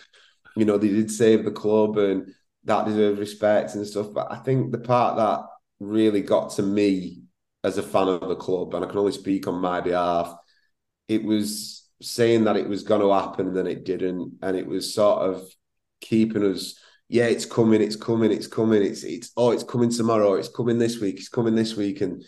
you 0.55 0.65
know, 0.65 0.77
they 0.77 0.89
did 0.89 1.11
save 1.11 1.43
the 1.43 1.51
club 1.51 1.97
and 1.97 2.33
that 2.63 2.85
deserves 2.85 3.19
respect 3.19 3.75
and 3.75 3.85
stuff. 3.85 4.13
But 4.13 4.31
I 4.31 4.37
think 4.37 4.71
the 4.71 4.77
part 4.77 5.17
that 5.17 5.45
really 5.79 6.21
got 6.21 6.51
to 6.51 6.63
me 6.63 7.23
as 7.63 7.77
a 7.77 7.83
fan 7.83 8.07
of 8.07 8.27
the 8.29 8.35
club, 8.35 8.73
and 8.73 8.85
I 8.85 8.87
can 8.87 8.99
only 8.99 9.11
speak 9.11 9.47
on 9.47 9.59
my 9.59 9.81
behalf, 9.81 10.33
it 11.07 11.23
was 11.23 11.85
saying 12.01 12.43
that 12.43 12.57
it 12.57 12.69
was 12.69 12.83
going 12.83 13.01
to 13.01 13.11
happen 13.11 13.47
and 13.47 13.57
then 13.57 13.67
it 13.67 13.83
didn't. 13.83 14.37
And 14.41 14.55
it 14.55 14.67
was 14.67 14.93
sort 14.93 15.23
of 15.23 15.43
keeping 16.01 16.43
us 16.43 16.79
yeah, 17.09 17.25
it's 17.25 17.45
coming, 17.45 17.81
it's 17.81 17.95
coming, 17.95 18.31
it's 18.31 18.47
coming, 18.47 18.81
it's 18.83 19.03
it's 19.03 19.31
oh, 19.37 19.51
it's 19.51 19.63
coming 19.63 19.89
tomorrow, 19.89 20.35
it's 20.35 20.49
coming 20.49 20.77
this 20.77 20.99
week, 20.99 21.17
it's 21.17 21.29
coming 21.29 21.55
this 21.55 21.75
week, 21.75 22.01
and 22.01 22.23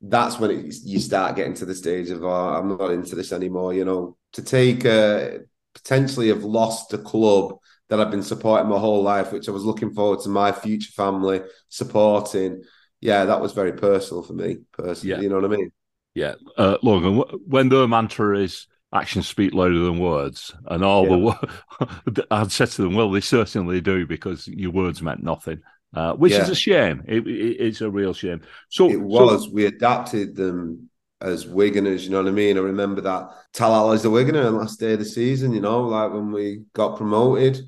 that's 0.00 0.38
when 0.38 0.50
it, 0.50 0.74
you 0.84 0.98
start 0.98 1.36
getting 1.36 1.54
to 1.54 1.66
the 1.66 1.74
stage 1.74 2.10
of 2.10 2.24
oh, 2.24 2.28
I'm 2.28 2.68
not 2.68 2.90
into 2.90 3.14
this 3.14 3.32
anymore. 3.32 3.74
You 3.74 3.84
know, 3.84 4.16
to 4.32 4.42
take 4.42 4.86
uh, 4.86 5.38
potentially 5.74 6.28
have 6.28 6.44
lost 6.44 6.92
a 6.94 6.98
club 6.98 7.58
that 7.88 8.00
I've 8.00 8.10
been 8.10 8.22
supporting 8.22 8.70
my 8.70 8.78
whole 8.78 9.02
life, 9.02 9.30
which 9.32 9.48
I 9.48 9.52
was 9.52 9.64
looking 9.64 9.92
forward 9.92 10.20
to 10.20 10.30
my 10.30 10.52
future 10.52 10.92
family 10.92 11.42
supporting. 11.68 12.62
Yeah, 13.00 13.26
that 13.26 13.40
was 13.40 13.52
very 13.52 13.72
personal 13.72 14.22
for 14.22 14.32
me, 14.32 14.58
personally. 14.72 15.16
Yeah. 15.16 15.20
You 15.20 15.28
know 15.28 15.36
what 15.36 15.44
I 15.44 15.56
mean? 15.56 15.70
Yeah, 16.14 16.34
uh, 16.56 16.78
Logan. 16.82 17.22
When 17.46 17.68
the 17.68 17.86
mantra 17.86 18.38
is 18.38 18.68
"actions 18.94 19.28
speak 19.28 19.52
louder 19.52 19.78
than 19.80 19.98
words," 19.98 20.54
and 20.66 20.84
all 20.84 21.06
the 21.06 21.18
wo- 21.18 21.38
I'd 22.30 22.52
said 22.52 22.70
to 22.72 22.82
them, 22.82 22.94
"Well, 22.94 23.10
they 23.10 23.20
certainly 23.20 23.80
do 23.80 24.06
because 24.06 24.46
your 24.48 24.70
words 24.70 25.02
meant 25.02 25.22
nothing," 25.22 25.60
uh, 25.94 26.14
which 26.14 26.32
is 26.32 26.48
a 26.48 26.54
shame. 26.54 27.02
It, 27.06 27.26
it, 27.26 27.56
it's 27.66 27.80
a 27.80 27.90
real 27.90 28.14
shame. 28.14 28.42
So 28.70 28.88
It 28.88 28.92
so- 28.94 28.98
was. 29.00 29.48
we 29.50 29.66
adapted 29.66 30.36
them 30.36 30.88
as 31.20 31.46
Wiganers, 31.46 32.02
you 32.04 32.10
know 32.10 32.18
what 32.22 32.28
I 32.28 32.32
mean? 32.32 32.58
I 32.58 32.60
remember 32.60 33.00
that 33.00 33.30
Talal 33.54 33.94
is 33.94 34.04
a 34.04 34.08
Wiganer 34.08 34.44
on 34.46 34.52
the 34.52 34.58
last 34.58 34.78
day 34.78 34.92
of 34.92 34.98
the 34.98 35.06
season, 35.06 35.54
you 35.54 35.60
know, 35.60 35.84
like 35.88 36.12
when 36.12 36.30
we 36.32 36.64
got 36.74 36.98
promoted, 36.98 37.60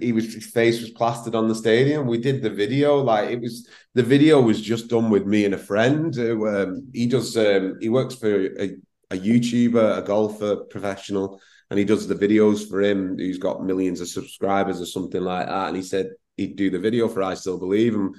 he 0.00 0.12
was 0.12 0.32
his 0.32 0.46
face 0.46 0.80
was 0.80 0.90
plastered 0.90 1.34
on 1.34 1.48
the 1.48 1.54
stadium. 1.54 2.06
We 2.06 2.18
did 2.18 2.40
the 2.40 2.50
video, 2.50 2.98
like 2.98 3.30
it 3.30 3.40
was 3.40 3.66
the 3.94 4.04
video 4.04 4.40
was 4.40 4.60
just 4.60 4.88
done 4.88 5.10
with 5.10 5.26
me 5.26 5.44
and 5.44 5.54
a 5.54 5.58
friend 5.58 6.14
who 6.14 6.46
um, 6.46 6.88
he 6.94 7.08
does 7.08 7.36
um, 7.36 7.78
he 7.80 7.88
works 7.88 8.14
for 8.14 8.32
a, 8.60 8.76
a 9.10 9.16
YouTuber, 9.16 9.98
a 9.98 10.02
golfer 10.02 10.56
professional, 10.56 11.40
and 11.68 11.78
he 11.78 11.84
does 11.84 12.06
the 12.06 12.14
videos 12.14 12.68
for 12.68 12.80
him 12.80 13.16
who's 13.16 13.38
got 13.38 13.64
millions 13.64 14.00
of 14.00 14.08
subscribers 14.08 14.80
or 14.80 14.86
something 14.86 15.22
like 15.22 15.46
that. 15.46 15.68
And 15.68 15.76
he 15.76 15.82
said 15.82 16.10
he'd 16.36 16.56
do 16.56 16.70
the 16.70 16.78
video 16.78 17.08
for 17.08 17.22
I 17.22 17.34
Still 17.34 17.58
Believe. 17.58 17.94
And 17.94 18.14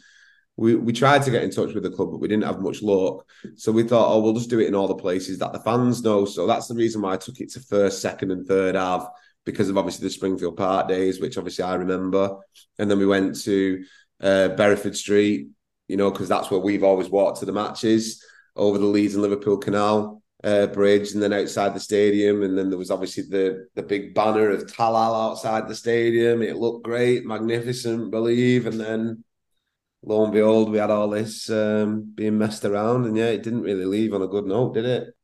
we, 0.55 0.75
we 0.75 0.93
tried 0.93 1.23
to 1.23 1.31
get 1.31 1.43
in 1.43 1.51
touch 1.51 1.73
with 1.73 1.83
the 1.83 1.89
club, 1.89 2.11
but 2.11 2.19
we 2.19 2.27
didn't 2.27 2.45
have 2.45 2.61
much 2.61 2.81
luck. 2.81 3.25
So 3.55 3.71
we 3.71 3.83
thought, 3.83 4.13
oh, 4.13 4.21
we'll 4.21 4.33
just 4.33 4.49
do 4.49 4.59
it 4.59 4.67
in 4.67 4.75
all 4.75 4.87
the 4.87 4.95
places 4.95 5.39
that 5.39 5.53
the 5.53 5.59
fans 5.59 6.01
know. 6.03 6.25
So 6.25 6.47
that's 6.47 6.67
the 6.67 6.75
reason 6.75 7.01
why 7.01 7.13
I 7.13 7.17
took 7.17 7.39
it 7.39 7.51
to 7.53 7.59
first, 7.61 8.01
second, 8.01 8.31
and 8.31 8.47
third 8.47 8.75
Ave 8.75 9.05
because 9.45 9.69
of 9.69 9.77
obviously 9.77 10.07
the 10.07 10.13
Springfield 10.13 10.55
Park 10.55 10.87
days, 10.87 11.19
which 11.19 11.37
obviously 11.37 11.63
I 11.63 11.75
remember. 11.75 12.37
And 12.79 12.89
then 12.89 12.99
we 12.99 13.07
went 13.07 13.41
to 13.41 13.83
uh, 14.21 14.75
Street, 14.93 15.47
you 15.87 15.97
know, 15.97 16.11
because 16.11 16.29
that's 16.29 16.51
where 16.51 16.59
we've 16.59 16.83
always 16.83 17.09
walked 17.09 17.39
to 17.39 17.45
the 17.45 17.51
matches 17.51 18.23
over 18.55 18.77
the 18.77 18.85
Leeds 18.85 19.15
and 19.15 19.23
Liverpool 19.23 19.57
Canal 19.57 20.20
uh, 20.43 20.67
bridge, 20.67 21.13
and 21.13 21.21
then 21.21 21.33
outside 21.33 21.73
the 21.73 21.79
stadium. 21.79 22.43
And 22.43 22.57
then 22.57 22.69
there 22.69 22.77
was 22.77 22.91
obviously 22.91 23.23
the 23.23 23.67
the 23.75 23.83
big 23.83 24.13
banner 24.13 24.49
of 24.49 24.65
Talal 24.65 25.31
outside 25.31 25.67
the 25.67 25.75
stadium. 25.75 26.41
It 26.41 26.57
looked 26.57 26.83
great, 26.83 27.25
magnificent, 27.25 28.11
believe. 28.11 28.65
And 28.65 28.79
then 28.79 29.23
lo 30.03 30.23
and 30.23 30.33
behold, 30.33 30.71
we 30.71 30.79
had 30.79 30.91
all 30.91 31.09
this 31.09 31.49
um, 31.49 32.11
being 32.15 32.37
messed 32.37 32.65
around, 32.65 33.05
and 33.05 33.17
yeah, 33.17 33.27
it 33.27 33.43
didn't 33.43 33.61
really 33.61 33.85
leave 33.85 34.13
on 34.13 34.21
a 34.21 34.27
good 34.27 34.45
note, 34.45 34.73
did 34.73 34.85
it? 34.85 35.15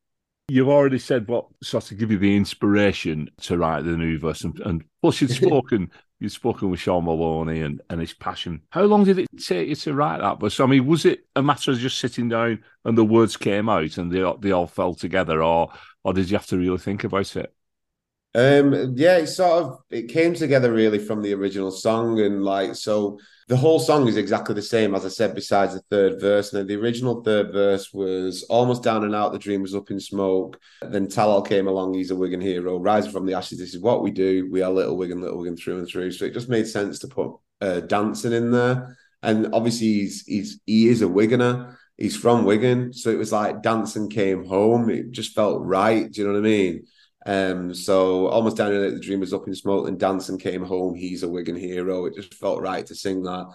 You've 0.50 0.70
already 0.70 1.00
said 1.00 1.28
what 1.28 1.48
sort 1.62 1.92
of 1.92 1.98
give 1.98 2.10
you 2.10 2.18
the 2.18 2.36
inspiration 2.36 3.30
to 3.42 3.58
write 3.58 3.84
the 3.84 3.98
new 3.98 4.18
verse, 4.18 4.44
and, 4.46 4.58
and 4.62 4.84
plus 5.02 5.20
you've 5.20 5.32
spoken, 5.46 5.92
you've 6.20 6.32
spoken 6.32 6.70
with 6.70 6.80
Shaun 6.80 7.04
Maloney 7.04 7.62
and, 7.62 7.82
and 7.90 8.00
his 8.00 8.14
passion. 8.14 8.62
How 8.70 8.84
long 8.84 9.04
did 9.04 9.20
it 9.20 9.28
take 9.38 9.68
you 9.68 9.76
to 9.76 9.94
write 9.94 10.22
that 10.22 10.40
verse? 10.40 10.60
I 10.62 10.66
mean, 10.66 10.86
was 10.86 11.04
it 11.04 11.26
a 11.36 11.44
matter 11.44 11.72
of 11.72 11.80
just 11.80 11.98
sitting 11.98 12.30
down 12.30 12.64
and 12.86 12.98
the 12.98 13.04
words 13.04 13.36
came 13.36 13.68
out 13.68 13.98
and 13.98 14.10
they 14.10 14.24
they 14.40 14.52
all 14.52 14.68
fell 14.68 14.94
together, 14.94 15.44
or 15.44 15.74
or 16.06 16.14
did 16.14 16.30
you 16.30 16.38
have 16.38 16.48
to 16.48 16.58
really 16.58 16.78
think 16.78 17.04
about 17.04 17.36
it? 17.36 17.54
Um, 18.38 18.94
yeah, 18.96 19.18
it 19.18 19.28
sort 19.28 19.64
of 19.64 19.80
it 19.90 20.10
came 20.10 20.36
together 20.36 20.72
really 20.72 21.00
from 21.00 21.24
the 21.24 21.34
original 21.34 21.72
song, 21.72 22.20
and 22.20 22.44
like 22.44 22.76
so, 22.76 23.18
the 23.48 23.58
whole 23.58 23.80
song 23.80 24.08
is 24.08 24.16
exactly 24.16 24.54
the 24.54 24.62
same 24.62 24.94
as 24.94 25.04
I 25.04 25.08
said. 25.08 25.34
Besides 25.34 25.74
the 25.74 25.82
third 25.90 26.22
verse, 26.22 26.54
and 26.54 26.70
the 26.70 26.76
original 26.76 27.24
third 27.24 27.52
verse 27.52 27.92
was 27.92 28.44
almost 28.44 28.84
down 28.84 29.06
and 29.06 29.16
out. 29.16 29.32
The 29.32 29.40
dream 29.40 29.64
was 29.64 29.74
up 29.74 29.90
in 29.90 30.00
smoke. 30.00 30.60
Then 30.84 31.08
Talal 31.08 31.48
came 31.48 31.68
along. 31.68 31.96
He's 31.96 32.12
a 32.12 32.16
Wigan 32.16 32.40
hero, 32.40 32.78
rising 32.78 33.12
from 33.12 33.26
the 33.26 33.34
ashes. 33.34 33.58
This 33.58 33.74
is 33.74 33.82
what 33.82 34.04
we 34.04 34.12
do. 34.12 34.48
We 34.52 34.62
are 34.62 34.72
Little 34.72 34.98
Wigan, 34.98 35.20
Little 35.20 35.40
Wigan 35.40 35.58
through 35.58 35.80
and 35.80 35.88
through. 35.88 36.12
So 36.12 36.26
it 36.26 36.36
just 36.36 36.48
made 36.48 36.68
sense 36.68 37.00
to 37.00 37.08
put 37.08 37.32
uh, 37.60 37.80
Danson 37.80 38.34
in 38.34 38.52
there, 38.52 38.96
and 39.24 39.50
obviously 39.52 39.88
he's 39.88 40.28
he's 40.28 40.60
he 40.68 40.90
is 40.90 41.02
a 41.02 41.06
Wiganer. 41.06 41.76
He's 41.98 42.16
from 42.16 42.46
Wigan, 42.46 42.94
so 42.94 43.10
it 43.10 43.18
was 43.18 43.32
like 43.32 43.64
Danson 43.64 44.10
came 44.10 44.46
home. 44.46 44.92
It 44.92 45.10
just 45.10 45.34
felt 45.34 45.66
right. 45.66 46.12
Do 46.12 46.22
you 46.22 46.28
know 46.28 46.34
what 46.34 46.46
I 46.46 46.52
mean? 46.52 46.86
Um, 47.28 47.74
so 47.74 48.28
almost 48.28 48.56
down 48.56 48.74
in 48.74 48.96
the 48.96 49.00
dream 49.00 49.20
was 49.20 49.34
up 49.34 49.48
in 49.48 49.54
smoke, 49.54 49.88
and 49.88 50.00
Danson 50.00 50.38
came 50.38 50.64
home. 50.64 50.96
He's 50.96 51.24
a 51.24 51.30
Wigan 51.30 51.58
hero. 51.58 52.06
It 52.06 52.16
just 52.16 52.34
felt 52.34 52.62
right 52.62 52.86
to 52.86 52.96
sing 52.96 53.22
that. 53.24 53.48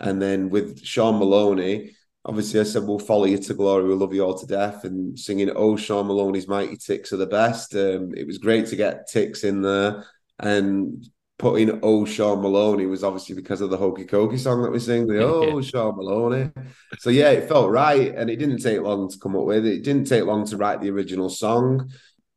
And 0.00 0.20
then 0.20 0.50
with 0.50 0.84
Shaun 0.84 1.18
Maloney, 1.18 1.92
obviously 2.24 2.58
I 2.58 2.64
said 2.64 2.82
we'll 2.82 2.98
follow 2.98 3.26
you 3.26 3.38
to 3.38 3.54
glory. 3.54 3.84
We'll 3.84 3.98
love 3.98 4.12
you 4.12 4.24
all 4.24 4.36
to 4.36 4.46
death. 4.46 4.84
And 4.84 5.16
singing 5.16 5.50
"Oh 5.54 5.76
Shaun 5.76 6.08
Maloney's 6.08 6.48
mighty 6.48 6.76
ticks 6.76 7.12
are 7.12 7.18
the 7.18 7.26
best." 7.26 7.74
Um, 7.76 8.12
it 8.16 8.26
was 8.26 8.38
great 8.38 8.66
to 8.66 8.76
get 8.76 9.08
ticks 9.08 9.44
in 9.44 9.62
there, 9.62 10.04
and 10.40 11.06
putting 11.38 11.78
"Oh 11.84 12.04
Shaun 12.04 12.42
Maloney" 12.42 12.86
was 12.86 13.04
obviously 13.04 13.36
because 13.36 13.60
of 13.60 13.70
the 13.70 13.76
Hokey 13.76 14.06
Cokey 14.06 14.40
song 14.40 14.62
that 14.62 14.72
we 14.72 14.80
sing. 14.80 15.06
The 15.06 15.18
"Oh 15.24 15.60
Shaun 15.60 15.96
Maloney." 15.96 16.50
So 16.98 17.10
yeah, 17.10 17.30
it 17.30 17.48
felt 17.48 17.70
right, 17.70 18.12
and 18.12 18.28
it 18.28 18.40
didn't 18.40 18.58
take 18.58 18.80
long 18.80 19.08
to 19.08 19.18
come 19.18 19.36
up 19.36 19.44
with. 19.44 19.64
It 19.66 19.84
didn't 19.84 20.08
take 20.08 20.24
long 20.24 20.44
to 20.46 20.56
write 20.56 20.80
the 20.80 20.90
original 20.90 21.28
song 21.28 21.90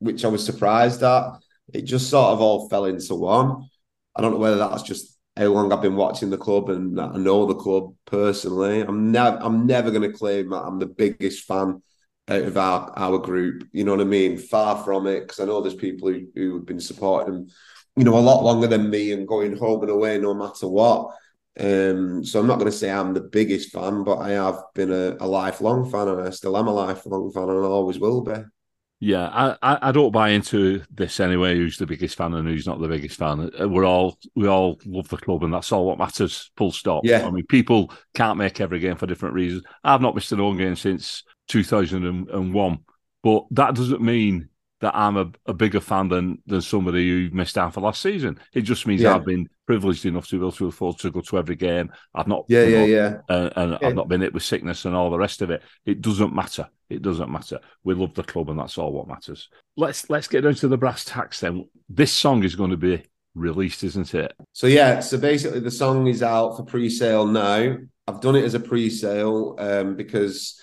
which 0.04 0.26
I 0.26 0.28
was 0.28 0.46
surprised 0.46 1.04
at. 1.04 1.32
It 1.74 1.84
just 1.84 2.10
sort 2.10 2.34
of 2.34 2.42
all 2.42 2.70
fell 2.70 2.86
into 2.86 3.16
one. 3.16 3.68
I 4.16 4.22
don't 4.22 4.34
know 4.34 4.38
whether 4.38 4.58
that's 4.58 4.84
just 4.84 5.18
how 5.36 5.46
long 5.46 5.72
I've 5.74 5.82
been 5.82 5.96
watching 5.96 6.30
the 6.30 6.38
club 6.38 6.70
and 6.70 7.00
I 7.00 7.18
know 7.18 7.46
the 7.46 7.56
club 7.56 7.96
personally. 8.06 8.82
I'm 8.82 9.12
never 9.12 9.38
I'm 9.42 9.66
never 9.66 9.90
going 9.90 10.10
to 10.10 10.18
claim 10.18 10.50
that 10.50 10.64
I'm 10.64 10.80
the 10.80 10.86
biggest 10.86 11.46
fan 11.46 11.82
out 12.28 12.42
of 12.42 12.58
our 12.58 12.94
our 12.96 13.18
group. 13.18 13.68
You 13.72 13.84
know 13.84 13.92
what 13.92 14.02
I 14.02 14.06
mean? 14.06 14.38
Far 14.38 14.84
from 14.84 15.08
it, 15.08 15.22
because 15.22 15.40
I 15.40 15.46
know 15.46 15.62
there's 15.62 15.74
people 15.74 16.10
who, 16.10 16.28
who 16.36 16.56
have 16.58 16.66
been 16.66 16.80
supporting 16.80 17.50
you 17.96 18.04
know, 18.04 18.18
a 18.18 18.20
lot 18.20 18.44
longer 18.44 18.68
than 18.68 18.90
me 18.90 19.12
and 19.12 19.28
going 19.28 19.56
home 19.56 19.82
and 19.82 19.92
away 19.92 20.18
no 20.18 20.34
matter 20.34 20.68
what. 20.68 21.16
Um, 21.60 22.24
so 22.26 22.40
I'm 22.40 22.48
not 22.48 22.58
going 22.58 22.72
to 22.72 22.78
say 22.78 22.90
I'm 22.90 23.14
the 23.14 23.22
biggest 23.22 23.72
fan, 23.72 24.04
but 24.04 24.18
I 24.18 24.32
have 24.32 24.60
been 24.74 24.92
a, 24.92 25.18
a 25.20 25.28
lifelong 25.28 25.90
fan, 25.92 26.08
and 26.08 26.22
I 26.22 26.32
still 26.32 26.58
am 26.58 26.68
a 26.68 26.74
lifelong 26.74 27.32
fan, 27.32 27.44
and 27.44 27.52
I 27.52 27.68
always 27.68 28.00
will 28.00 28.22
be. 28.22 28.34
Yeah, 29.06 29.28
I, 29.28 29.58
I, 29.62 29.90
I 29.90 29.92
don't 29.92 30.14
buy 30.14 30.30
into 30.30 30.82
this 30.90 31.20
anyway. 31.20 31.58
Who's 31.58 31.78
the 31.78 31.86
biggest 31.86 32.16
fan 32.16 32.34
and 32.36 32.48
who's 32.48 32.66
not 32.66 32.80
the 32.80 32.88
biggest 32.88 33.20
fan? 33.20 33.52
Uh, 33.60 33.68
We're 33.68 33.84
all 33.84 34.18
we 34.34 34.48
all 34.48 34.80
love 34.86 35.10
the 35.10 35.18
club, 35.18 35.44
and 35.44 35.54
that's 35.54 35.74
all 35.74 35.86
what 35.86 35.98
matters. 35.98 36.52
Full 36.56 36.72
stop. 36.72 37.04
Yeah. 37.04 37.28
I 37.28 37.30
mean, 37.30 37.46
people 37.48 37.92
can't 38.14 38.38
make 38.38 38.62
every 38.62 38.80
game 38.80 38.96
for 38.96 39.06
different 39.06 39.36
reasons. 39.36 39.64
I've 39.84 40.00
not 40.00 40.16
missed 40.16 40.32
an 40.32 40.40
home 40.40 40.56
game 40.56 40.78
since 40.78 41.24
2001, 41.50 42.80
but 43.24 43.46
that 43.52 43.76
doesn't 43.76 44.02
mean 44.02 44.48
that 44.84 44.94
I'm 44.94 45.16
a, 45.16 45.32
a 45.46 45.54
bigger 45.54 45.80
fan 45.80 46.10
than 46.10 46.40
than 46.46 46.62
somebody 46.62 47.10
who 47.10 47.34
missed 47.34 47.58
out 47.58 47.74
for 47.74 47.80
last 47.80 48.02
season. 48.02 48.38
It 48.54 48.62
just 48.62 48.86
means 48.86 49.00
Yeah. 49.02 49.16
I've 49.16 49.26
been 49.26 49.48
privileged 49.66 50.06
enough 50.06 50.28
to 50.28 50.36
be 50.36 50.42
able 50.42 50.52
to 50.52 50.68
afford 50.68 50.98
to 51.00 51.10
go 51.10 51.22
to 51.22 51.38
every 51.38 51.56
game. 51.56 51.90
I've 52.14 52.28
not, 52.28 52.44
Yeah, 52.50 52.64
yeah, 52.66 52.80
know, 52.80 52.86
yeah. 52.86 53.18
uh, 53.30 53.50
and 53.56 53.78
Yeah. 53.82 53.88
I've 53.88 53.96
not 53.96 54.10
been 54.10 54.20
hit 54.20 54.34
with 54.34 54.44
sickness 54.44 54.84
and 54.84 54.94
all 54.94 55.10
the 55.10 55.18
rest 55.18 55.42
of 55.42 55.52
it. 55.52 55.64
It 55.86 56.02
doesn't 56.02 56.36
matter. 56.36 56.68
It 56.90 57.02
doesn't 57.02 57.32
matter. 57.32 57.62
We 57.86 57.94
love 57.94 58.14
the 58.14 58.24
club, 58.24 58.50
and 58.50 58.60
that's 58.60 58.78
all 58.78 58.92
what 58.92 59.08
matters. 59.08 59.48
Let's 59.78 60.10
let's 60.10 60.28
get 60.28 60.42
down 60.42 60.56
to 60.56 60.68
the 60.68 60.78
brass 60.78 61.06
tacks. 61.06 61.40
Then 61.40 61.70
this 61.88 62.12
song 62.12 62.44
is 62.44 62.56
going 62.56 62.72
to 62.72 62.78
be 62.78 63.04
released, 63.36 63.86
isn't 63.86 64.14
it? 64.14 64.34
So 64.52 64.68
yeah, 64.68 65.00
so 65.00 65.18
basically 65.18 65.62
the 65.62 65.72
song 65.72 66.08
is 66.08 66.22
out 66.22 66.58
for 66.58 66.64
pre-sale 66.66 67.26
now. 67.26 67.78
I've 68.06 68.20
done 68.20 68.36
it 68.36 68.44
as 68.44 68.54
a 68.54 68.60
pre-sale 68.60 69.56
um, 69.60 69.96
because 69.96 70.60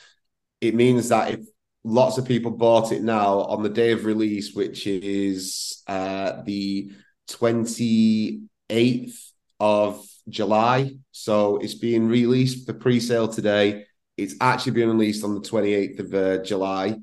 it 0.61 0.75
means 0.75 1.09
that 1.09 1.31
if 1.31 1.41
lots 1.85 2.19
of 2.19 2.27
people 2.27 2.51
bought 2.51 2.93
it 2.93 3.03
now 3.03 3.41
on 3.41 3.63
the 3.63 3.69
day 3.69 3.93
of 3.93 4.05
release, 4.05 4.55
which 4.55 4.87
is 4.87 5.83
uh, 5.87 6.43
the 6.45 6.93
28th 7.29 9.17
of 9.59 10.07
July. 10.29 10.97
So 11.13 11.59
it's 11.59 11.75
being 11.75 12.09
released 12.09 12.67
for 12.67 12.75
pre-sale 12.75 13.29
today. 13.29 13.87
It's 14.17 14.35
actually 14.41 14.73
been 14.73 14.89
released 14.89 15.25
on 15.25 15.35
the 15.35 15.41
28th 15.41 15.99
of 16.01 16.15
uh, 16.15 16.43
July. 16.43 16.97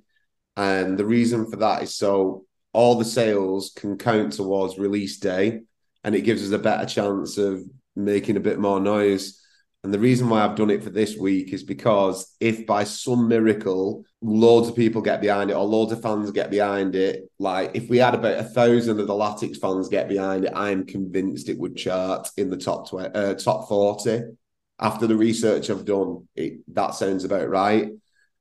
And 0.56 0.98
the 0.98 1.06
reason 1.06 1.50
for 1.50 1.58
that 1.58 1.84
is 1.84 1.96
so 1.96 2.46
all 2.74 2.96
the 2.96 3.06
sales 3.06 3.72
can 3.76 3.98
count 3.98 4.34
towards 4.34 4.78
release 4.78 5.20
day 5.20 5.62
and 6.04 6.16
it 6.16 6.22
gives 6.22 6.44
us 6.44 6.52
a 6.52 6.60
better 6.60 6.86
chance 6.86 7.38
of 7.38 7.64
making 7.96 8.38
a 8.38 8.40
bit 8.40 8.60
more 8.60 8.80
noise. 8.80 9.42
And 9.88 9.94
the 9.94 10.00
reason 10.00 10.28
why 10.28 10.44
I've 10.44 10.58
done 10.58 10.70
it 10.70 10.84
for 10.84 10.90
this 10.90 11.16
week 11.16 11.54
is 11.54 11.64
because 11.64 12.36
if 12.42 12.66
by 12.66 12.84
some 12.84 13.30
miracle 13.30 14.04
loads 14.22 14.68
of 14.68 14.76
people 14.76 15.02
get 15.02 15.22
behind 15.22 15.50
it 15.50 15.54
or 15.54 15.64
loads 15.64 15.94
of 15.94 16.02
fans 16.02 16.30
get 16.32 16.52
behind 16.52 16.94
it, 16.94 17.32
like 17.40 17.72
if 17.74 17.88
we 17.88 17.98
had 17.98 18.14
about 18.14 18.38
a 18.38 18.44
thousand 18.44 19.00
of 19.00 19.08
the 19.08 19.14
Latics 19.14 19.62
fans 19.62 19.88
get 19.88 20.10
behind 20.10 20.44
it, 20.44 20.52
I'm 20.54 20.86
convinced 20.86 21.48
it 21.48 21.58
would 21.58 21.78
chart 21.78 22.28
in 22.36 22.50
the 22.50 22.58
top 22.58 22.90
20, 22.90 23.16
uh, 23.16 23.36
top 23.36 23.70
40. 23.70 24.24
After 24.78 25.08
the 25.08 25.16
research 25.16 25.70
I've 25.70 25.86
done, 25.86 26.28
it, 26.36 26.60
that 26.76 26.94
sounds 26.94 27.24
about 27.24 27.48
right. 27.48 27.88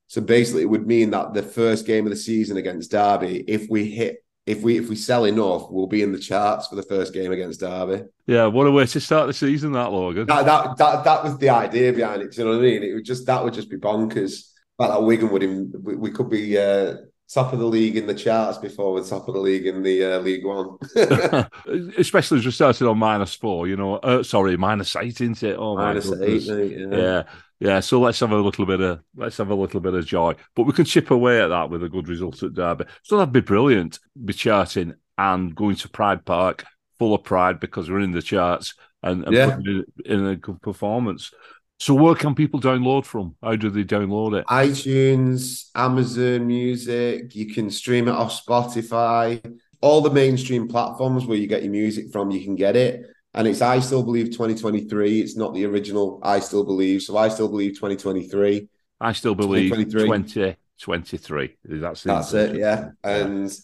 So 0.08 0.22
basically, 0.22 0.62
it 0.62 0.70
would 0.70 0.88
mean 0.88 1.10
that 1.10 1.32
the 1.32 1.44
first 1.44 1.86
game 1.86 2.06
of 2.06 2.10
the 2.10 2.16
season 2.16 2.56
against 2.56 2.90
Derby, 2.90 3.44
if 3.46 3.70
we 3.70 3.88
hit 3.88 4.16
if 4.46 4.62
we 4.62 4.78
if 4.78 4.88
we 4.88 4.94
sell 4.94 5.24
enough, 5.24 5.70
we'll 5.70 5.88
be 5.88 6.02
in 6.02 6.12
the 6.12 6.18
charts 6.18 6.68
for 6.68 6.76
the 6.76 6.82
first 6.82 7.12
game 7.12 7.32
against 7.32 7.60
Derby. 7.60 8.04
Yeah, 8.26 8.46
what 8.46 8.68
a 8.68 8.70
way 8.70 8.86
to 8.86 9.00
start 9.00 9.26
the 9.26 9.32
season, 9.32 9.72
that 9.72 9.90
Logan. 9.90 10.26
That 10.26 10.46
that 10.46 10.76
that, 10.78 11.04
that 11.04 11.24
was 11.24 11.36
the 11.38 11.48
idea 11.48 11.92
behind 11.92 12.22
it. 12.22 12.32
Do 12.32 12.40
you 12.40 12.44
know 12.44 12.52
what 12.52 12.60
I 12.60 12.62
mean? 12.62 12.82
It 12.84 12.94
would 12.94 13.04
just 13.04 13.26
that 13.26 13.42
would 13.42 13.54
just 13.54 13.68
be 13.68 13.76
bonkers. 13.76 14.52
Like 14.78 14.90
that 14.90 15.02
Wigan 15.02 15.30
would 15.30 15.42
we, 15.84 15.96
we 15.96 16.10
could 16.10 16.30
be 16.30 16.56
uh, 16.56 16.96
top 17.28 17.52
of 17.52 17.58
the 17.58 17.66
league 17.66 17.96
in 17.96 18.06
the 18.06 18.14
charts 18.14 18.58
before 18.58 18.92
we're 18.92 19.02
top 19.02 19.26
of 19.26 19.34
the 19.34 19.40
league 19.40 19.66
in 19.66 19.82
the 19.82 20.04
uh, 20.04 20.18
League 20.20 20.44
One. 20.44 20.76
Especially 21.98 22.38
as 22.38 22.44
we 22.44 22.50
started 22.52 22.88
on 22.88 22.98
minus 22.98 23.34
four, 23.34 23.66
you 23.66 23.76
know. 23.76 23.96
Uh, 23.96 24.22
sorry, 24.22 24.56
minus 24.56 24.94
eight, 24.96 25.20
isn't 25.20 25.42
it? 25.42 25.56
Oh, 25.58 25.76
minus 25.76 26.12
eight, 26.12 26.46
mate, 26.46 26.78
yeah. 26.78 26.96
yeah. 26.96 27.22
Yeah, 27.58 27.80
so 27.80 28.00
let's 28.00 28.20
have 28.20 28.32
a 28.32 28.36
little 28.36 28.66
bit 28.66 28.80
of 28.80 29.00
let's 29.16 29.38
have 29.38 29.50
a 29.50 29.54
little 29.54 29.80
bit 29.80 29.94
of 29.94 30.04
joy, 30.04 30.34
but 30.54 30.64
we 30.64 30.72
can 30.72 30.84
chip 30.84 31.10
away 31.10 31.40
at 31.40 31.48
that 31.48 31.70
with 31.70 31.82
a 31.82 31.88
good 31.88 32.08
result 32.08 32.42
at 32.42 32.52
Derby. 32.54 32.84
So 33.02 33.16
that'd 33.16 33.32
be 33.32 33.40
brilliant. 33.40 33.98
Be 34.24 34.32
charting 34.34 34.94
and 35.16 35.54
going 35.54 35.76
to 35.76 35.88
Pride 35.88 36.24
Park 36.26 36.64
full 36.98 37.14
of 37.14 37.24
pride 37.24 37.58
because 37.60 37.88
we're 37.90 38.00
in 38.00 38.12
the 38.12 38.20
charts 38.22 38.74
and, 39.02 39.24
and 39.24 39.34
Yeah. 39.34 39.56
putting 39.56 39.84
it 39.96 40.06
in 40.06 40.26
a 40.26 40.36
good 40.36 40.60
performance. 40.60 41.30
So 41.78 41.94
where 41.94 42.14
can 42.14 42.34
people 42.34 42.60
download 42.60 43.04
from? 43.04 43.36
How 43.42 43.56
do 43.56 43.68
they 43.70 43.84
download 43.84 44.38
it? 44.38 44.46
iTunes, 44.46 45.68
Amazon 45.74 46.46
Music. 46.46 47.34
You 47.34 47.46
can 47.52 47.70
stream 47.70 48.08
it 48.08 48.12
off 48.12 48.44
Spotify. 48.44 49.40
All 49.82 50.00
the 50.00 50.10
mainstream 50.10 50.68
platforms 50.68 51.26
where 51.26 51.36
you 51.36 51.46
get 51.46 51.62
your 51.62 51.72
music 51.72 52.10
from, 52.12 52.30
you 52.30 52.42
can 52.44 52.56
get 52.56 52.76
it. 52.76 53.06
And 53.36 53.46
it's 53.46 53.60
I 53.60 53.80
Still 53.80 54.02
Believe 54.02 54.26
2023. 54.26 55.20
It's 55.20 55.36
not 55.36 55.52
the 55.52 55.66
original 55.66 56.20
I 56.22 56.40
Still 56.40 56.64
Believe. 56.64 57.02
So 57.02 57.16
I 57.16 57.28
Still 57.28 57.48
Believe 57.48 57.74
2023. 57.74 58.68
I 59.00 59.12
still 59.12 59.34
believe 59.34 59.70
2023. 59.72 60.56
2023. 60.78 61.56
That's, 61.80 62.02
That's 62.02 62.32
it, 62.32 62.56
yeah. 62.56 62.90
And 63.04 63.54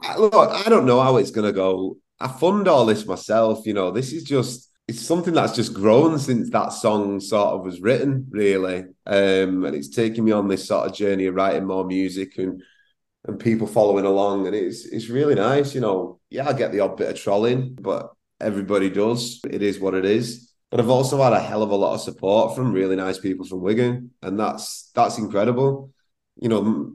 I, 0.00 0.16
look, 0.16 0.34
I 0.34 0.68
don't 0.68 0.86
know 0.86 1.00
how 1.00 1.16
it's 1.16 1.30
going 1.30 1.46
to 1.46 1.52
go. 1.52 1.96
I 2.20 2.28
fund 2.28 2.68
all 2.68 2.86
this 2.86 3.06
myself. 3.06 3.66
You 3.66 3.74
know, 3.74 3.90
this 3.90 4.12
is 4.12 4.24
just, 4.24 4.70
it's 4.86 5.00
something 5.00 5.32
that's 5.32 5.56
just 5.56 5.74
grown 5.74 6.18
since 6.18 6.50
that 6.50 6.72
song 6.72 7.20
sort 7.20 7.54
of 7.54 7.64
was 7.64 7.80
written, 7.80 8.26
really. 8.30 8.84
Um, 9.06 9.64
and 9.64 9.74
it's 9.74 9.88
taken 9.88 10.24
me 10.24 10.32
on 10.32 10.48
this 10.48 10.66
sort 10.66 10.88
of 10.88 10.94
journey 10.94 11.26
of 11.26 11.34
writing 11.34 11.64
more 11.64 11.84
music 11.84 12.38
and 12.38 12.62
and 13.24 13.38
people 13.38 13.68
following 13.68 14.04
along. 14.04 14.46
And 14.46 14.56
it's 14.56 14.84
it's 14.84 15.08
really 15.08 15.36
nice, 15.36 15.74
you 15.74 15.80
know. 15.80 16.20
Yeah, 16.28 16.48
I 16.48 16.52
get 16.52 16.72
the 16.72 16.80
odd 16.80 16.96
bit 16.96 17.10
of 17.10 17.20
trolling, 17.20 17.78
but 17.80 18.10
everybody 18.42 18.90
does. 18.90 19.40
It 19.48 19.62
is 19.62 19.80
what 19.80 19.94
it 19.94 20.04
is. 20.04 20.52
But 20.70 20.80
I've 20.80 20.88
also 20.88 21.22
had 21.22 21.34
a 21.34 21.40
hell 21.40 21.62
of 21.62 21.70
a 21.70 21.76
lot 21.76 21.94
of 21.94 22.00
support 22.00 22.56
from 22.56 22.72
really 22.72 22.96
nice 22.96 23.18
people 23.18 23.44
from 23.44 23.60
Wigan, 23.60 24.12
and 24.22 24.40
that's 24.40 24.90
that's 24.94 25.18
incredible. 25.18 25.92
You 26.36 26.48
know, 26.48 26.94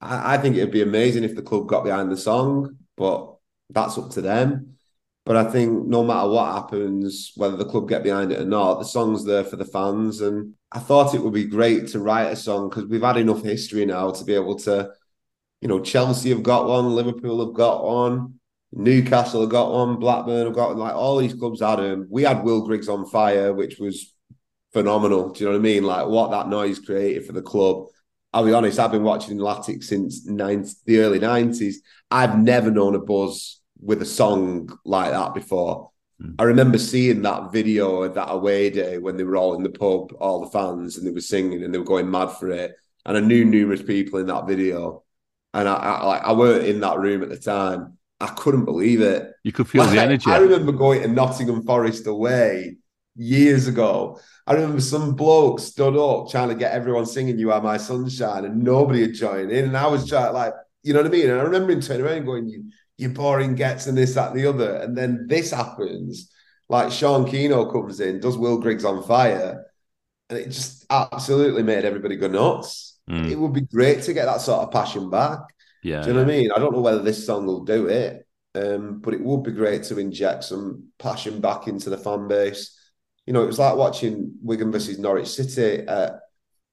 I, 0.00 0.34
I 0.34 0.38
think 0.38 0.56
it'd 0.56 0.70
be 0.70 0.82
amazing 0.82 1.24
if 1.24 1.34
the 1.34 1.42
club 1.42 1.68
got 1.68 1.84
behind 1.84 2.12
the 2.12 2.16
song, 2.16 2.76
but 2.96 3.36
that's 3.70 3.96
up 3.96 4.10
to 4.10 4.20
them. 4.20 4.78
But 5.24 5.36
I 5.36 5.44
think 5.44 5.86
no 5.86 6.02
matter 6.02 6.28
what 6.28 6.54
happens, 6.54 7.32
whether 7.36 7.56
the 7.56 7.66
club 7.66 7.88
get 7.88 8.02
behind 8.02 8.32
it 8.32 8.40
or 8.40 8.46
not, 8.46 8.78
the 8.78 8.84
song's 8.84 9.26
there 9.26 9.44
for 9.44 9.56
the 9.56 9.64
fans. 9.64 10.22
And 10.22 10.54
I 10.72 10.78
thought 10.78 11.14
it 11.14 11.22
would 11.22 11.34
be 11.34 11.44
great 11.44 11.88
to 11.88 12.00
write 12.00 12.32
a 12.32 12.36
song 12.36 12.70
because 12.70 12.86
we've 12.86 13.02
had 13.02 13.18
enough 13.18 13.42
history 13.42 13.84
now 13.84 14.10
to 14.10 14.24
be 14.24 14.34
able 14.34 14.56
to, 14.60 14.90
you 15.60 15.68
know, 15.68 15.80
Chelsea 15.80 16.30
have 16.30 16.42
got 16.42 16.66
one, 16.66 16.94
Liverpool 16.94 17.44
have 17.44 17.54
got 17.54 17.84
one, 17.84 18.40
Newcastle 18.72 19.42
have 19.42 19.50
got 19.50 19.72
one, 19.72 19.96
Blackburn 19.96 20.46
have 20.46 20.54
got 20.54 20.76
like 20.76 20.94
all 20.94 21.16
these 21.16 21.34
clubs 21.34 21.60
had 21.60 21.76
them. 21.76 22.06
We 22.10 22.22
had 22.22 22.44
Will 22.44 22.66
Griggs 22.66 22.88
on 22.88 23.06
fire, 23.06 23.52
which 23.54 23.78
was 23.78 24.14
phenomenal. 24.72 25.30
Do 25.30 25.40
you 25.40 25.46
know 25.46 25.52
what 25.52 25.60
I 25.60 25.62
mean? 25.62 25.84
Like 25.84 26.06
what 26.06 26.30
that 26.30 26.48
noise 26.48 26.78
created 26.78 27.26
for 27.26 27.32
the 27.32 27.42
club. 27.42 27.86
I'll 28.32 28.44
be 28.44 28.52
honest, 28.52 28.78
I've 28.78 28.92
been 28.92 29.04
watching 29.04 29.38
Latic 29.38 29.82
since 29.82 30.26
90, 30.26 30.70
the 30.84 30.98
early 30.98 31.18
90s. 31.18 31.76
I've 32.10 32.38
never 32.38 32.70
known 32.70 32.94
a 32.94 32.98
buzz 32.98 33.60
with 33.80 34.02
a 34.02 34.06
song 34.06 34.76
like 34.84 35.12
that 35.12 35.34
before. 35.34 35.90
Mm. 36.22 36.34
I 36.38 36.44
remember 36.44 36.78
seeing 36.78 37.22
that 37.22 37.52
video 37.52 38.02
of 38.02 38.14
that 38.14 38.30
away 38.30 38.68
day 38.68 38.98
when 38.98 39.16
they 39.16 39.24
were 39.24 39.36
all 39.36 39.54
in 39.54 39.62
the 39.62 39.70
pub, 39.70 40.12
all 40.20 40.44
the 40.44 40.50
fans, 40.50 40.98
and 40.98 41.06
they 41.06 41.10
were 41.10 41.20
singing 41.20 41.62
and 41.62 41.72
they 41.72 41.78
were 41.78 41.84
going 41.84 42.10
mad 42.10 42.32
for 42.32 42.50
it. 42.50 42.74
And 43.06 43.16
I 43.16 43.20
knew 43.20 43.44
numerous 43.44 43.82
people 43.82 44.18
in 44.18 44.26
that 44.26 44.46
video. 44.46 45.04
And 45.54 45.66
I, 45.66 45.74
I 45.74 46.06
like 46.06 46.22
I 46.22 46.32
weren't 46.32 46.66
in 46.66 46.80
that 46.80 46.98
room 46.98 47.22
at 47.22 47.30
the 47.30 47.38
time. 47.38 47.97
I 48.20 48.26
couldn't 48.26 48.64
believe 48.64 49.00
it. 49.00 49.32
You 49.44 49.52
could 49.52 49.68
feel 49.68 49.84
the 49.84 50.00
energy. 50.00 50.30
I 50.30 50.38
remember 50.38 50.72
going 50.72 51.02
to 51.02 51.08
Nottingham 51.08 51.62
Forest 51.64 52.06
away 52.06 52.76
years 53.14 53.68
ago. 53.68 54.20
I 54.46 54.54
remember 54.54 54.80
some 54.80 55.14
bloke 55.14 55.60
stood 55.60 55.96
up 55.96 56.30
trying 56.30 56.48
to 56.48 56.54
get 56.54 56.72
everyone 56.72 57.06
singing 57.06 57.38
"You 57.38 57.52
Are 57.52 57.60
My 57.60 57.76
Sunshine," 57.76 58.44
and 58.44 58.62
nobody 58.62 59.02
had 59.02 59.14
joined 59.14 59.52
in. 59.52 59.66
And 59.66 59.76
I 59.76 59.86
was 59.86 60.08
trying, 60.08 60.32
like, 60.32 60.54
you 60.82 60.92
know 60.92 61.00
what 61.00 61.08
I 61.08 61.10
mean? 61.10 61.30
And 61.30 61.38
I 61.38 61.42
remember 61.42 61.72
him 61.72 61.80
turning 61.80 62.06
around 62.06 62.24
going, 62.24 62.48
"You, 62.48 62.64
you 62.96 63.10
boring 63.10 63.54
gets 63.54 63.86
and 63.86 63.96
this, 63.96 64.14
that, 64.14 64.32
and 64.32 64.40
the 64.40 64.46
other." 64.46 64.76
And 64.76 64.96
then 64.96 65.26
this 65.28 65.50
happens. 65.52 66.32
Like 66.68 66.92
Sean 66.92 67.24
Kenno 67.24 67.70
comes 67.72 68.00
in, 68.00 68.20
does 68.20 68.36
Will 68.36 68.58
Griggs 68.58 68.84
on 68.84 69.02
fire, 69.02 69.64
and 70.28 70.38
it 70.38 70.46
just 70.46 70.84
absolutely 70.90 71.62
made 71.62 71.84
everybody 71.84 72.16
go 72.16 72.28
nuts. 72.28 72.98
Mm. 73.08 73.30
It 73.30 73.38
would 73.38 73.52
be 73.52 73.62
great 73.62 74.02
to 74.02 74.12
get 74.12 74.26
that 74.26 74.40
sort 74.40 74.62
of 74.62 74.70
passion 74.70 75.08
back. 75.08 75.40
Yeah, 75.82 76.02
Do 76.02 76.08
you 76.08 76.14
know 76.14 76.24
what 76.24 76.30
I 76.30 76.36
mean? 76.36 76.50
I 76.54 76.58
don't 76.58 76.72
know 76.72 76.80
whether 76.80 77.02
this 77.02 77.24
song 77.24 77.46
will 77.46 77.64
do 77.64 77.86
it, 77.86 78.26
um, 78.54 79.00
but 79.00 79.14
it 79.14 79.22
would 79.22 79.42
be 79.42 79.52
great 79.52 79.84
to 79.84 79.98
inject 79.98 80.44
some 80.44 80.88
passion 80.98 81.40
back 81.40 81.68
into 81.68 81.90
the 81.90 81.98
fan 81.98 82.28
base. 82.28 82.76
You 83.26 83.32
know, 83.32 83.42
it 83.42 83.46
was 83.46 83.58
like 83.58 83.76
watching 83.76 84.32
Wigan 84.42 84.72
versus 84.72 84.98
Norwich 84.98 85.28
City 85.28 85.86
at, 85.86 86.20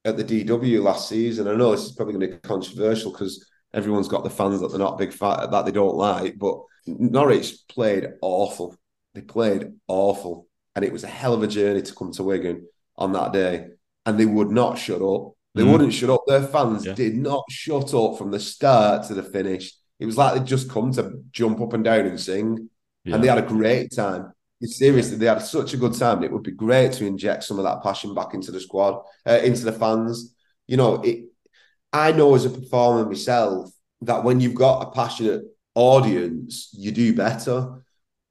at 0.05 0.17
the 0.17 0.23
DW 0.23 0.81
last 0.81 1.09
season. 1.09 1.47
I 1.47 1.55
know 1.55 1.71
this 1.71 1.83
is 1.85 1.91
probably 1.91 2.13
going 2.13 2.31
to 2.31 2.35
be 2.35 2.41
controversial 2.41 3.11
because 3.11 3.45
everyone's 3.73 4.07
got 4.07 4.23
the 4.23 4.29
fans 4.29 4.61
that 4.61 4.69
they're 4.69 4.79
not 4.79 4.97
big 4.97 5.13
fan 5.13 5.51
that 5.51 5.65
they 5.65 5.71
don't 5.71 5.95
like, 5.95 6.37
but 6.39 6.59
Norwich 6.87 7.67
played 7.67 8.07
awful. 8.21 8.75
They 9.13 9.21
played 9.21 9.73
awful, 9.87 10.47
and 10.75 10.83
it 10.83 10.91
was 10.91 11.03
a 11.03 11.07
hell 11.07 11.33
of 11.33 11.43
a 11.43 11.47
journey 11.47 11.81
to 11.81 11.95
come 11.95 12.11
to 12.13 12.23
Wigan 12.23 12.67
on 12.97 13.13
that 13.13 13.33
day, 13.33 13.67
and 14.05 14.19
they 14.19 14.25
would 14.25 14.49
not 14.49 14.77
shut 14.77 15.01
up. 15.01 15.34
They 15.55 15.63
Mm. 15.63 15.71
wouldn't 15.71 15.93
shut 15.93 16.09
up. 16.09 16.23
Their 16.27 16.43
fans 16.43 16.85
Yeah. 16.85 16.93
did 16.93 17.15
not 17.15 17.43
shut 17.49 17.93
up 17.93 18.17
from 18.17 18.29
the 18.31 18.39
start 18.39 19.07
to 19.07 19.13
the 19.13 19.23
finish. 19.23 19.73
It 19.99 20.05
was 20.05 20.17
like 20.17 20.33
they'd 20.35 20.45
just 20.45 20.69
come 20.69 20.91
to 20.93 21.23
jump 21.31 21.61
up 21.61 21.73
and 21.73 21.83
down 21.83 22.05
and 22.05 22.19
sing, 22.19 22.69
yeah. 23.05 23.15
and 23.15 23.23
they 23.23 23.29
had 23.29 23.37
a 23.37 23.41
great 23.47 23.91
time. 23.95 24.31
Seriously, 24.61 25.17
they 25.17 25.27
had 25.27 25.41
such 25.41 25.73
a 25.73 25.77
good 25.77 25.93
time. 25.93 26.23
It 26.23 26.31
would 26.31 26.43
be 26.43 26.51
great 26.51 26.91
to 26.93 27.05
inject 27.05 27.43
some 27.43 27.57
of 27.59 27.65
that 27.65 27.83
passion 27.83 28.13
back 28.15 28.33
into 28.33 28.51
the 28.51 28.59
squad, 28.59 29.01
uh, 29.27 29.39
into 29.43 29.63
the 29.63 29.71
fans. 29.71 30.33
You 30.67 30.77
know, 30.77 31.01
it. 31.01 31.25
I 31.93 32.11
know 32.11 32.33
as 32.35 32.45
a 32.45 32.49
performer 32.49 33.05
myself 33.05 33.69
that 34.01 34.23
when 34.23 34.39
you've 34.41 34.55
got 34.55 34.87
a 34.87 34.91
passionate 34.91 35.43
audience, 35.75 36.69
you 36.73 36.91
do 36.91 37.13
better. 37.15 37.84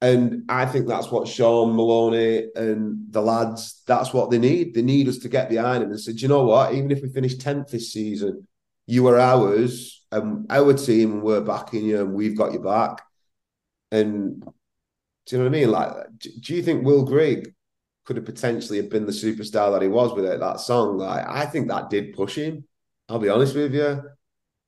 And 0.04 0.44
I 0.50 0.66
think 0.66 0.86
that's 0.86 1.10
what 1.10 1.26
Shaun 1.26 1.74
Maloney 1.74 2.48
and 2.54 3.10
the 3.10 3.22
lads, 3.22 3.80
that's 3.86 4.12
what 4.12 4.30
they 4.30 4.36
need. 4.36 4.74
They 4.74 4.82
need 4.82 5.08
us 5.08 5.16
to 5.20 5.30
get 5.30 5.48
behind 5.48 5.82
them 5.82 5.92
and 5.92 5.98
say, 5.98 6.12
you 6.12 6.28
know 6.28 6.44
what? 6.44 6.74
Even 6.74 6.90
if 6.90 7.00
we 7.00 7.08
finish 7.08 7.36
10th 7.36 7.70
this 7.70 7.90
season, 7.90 8.46
you 8.86 9.06
are 9.08 9.18
ours 9.18 10.04
and 10.12 10.44
our 10.50 10.74
team, 10.74 11.12
and 11.12 11.22
we're 11.22 11.40
backing 11.40 11.86
you 11.86 12.02
and 12.02 12.12
we've 12.12 12.36
got 12.36 12.52
your 12.52 12.60
back. 12.60 13.00
And 13.92 14.42
do 14.42 15.36
you 15.36 15.38
know 15.38 15.44
what 15.44 15.56
I 15.56 15.58
mean? 15.58 15.70
Like, 15.70 15.92
do, 16.18 16.54
you 16.54 16.62
think 16.62 16.84
Will 16.84 17.06
Grigg 17.06 17.54
could 18.04 18.16
have 18.16 18.26
potentially 18.26 18.76
have 18.76 18.90
been 18.90 19.06
the 19.06 19.12
superstar 19.12 19.72
that 19.72 19.80
he 19.80 19.88
was 19.88 20.12
without 20.12 20.38
that 20.40 20.60
song? 20.60 20.98
Like, 20.98 21.26
I 21.26 21.46
think 21.46 21.68
that 21.68 21.88
did 21.88 22.12
push 22.12 22.34
him. 22.34 22.64
I'll 23.08 23.18
be 23.18 23.30
honest 23.30 23.54
with 23.54 23.74
you. 23.74 24.02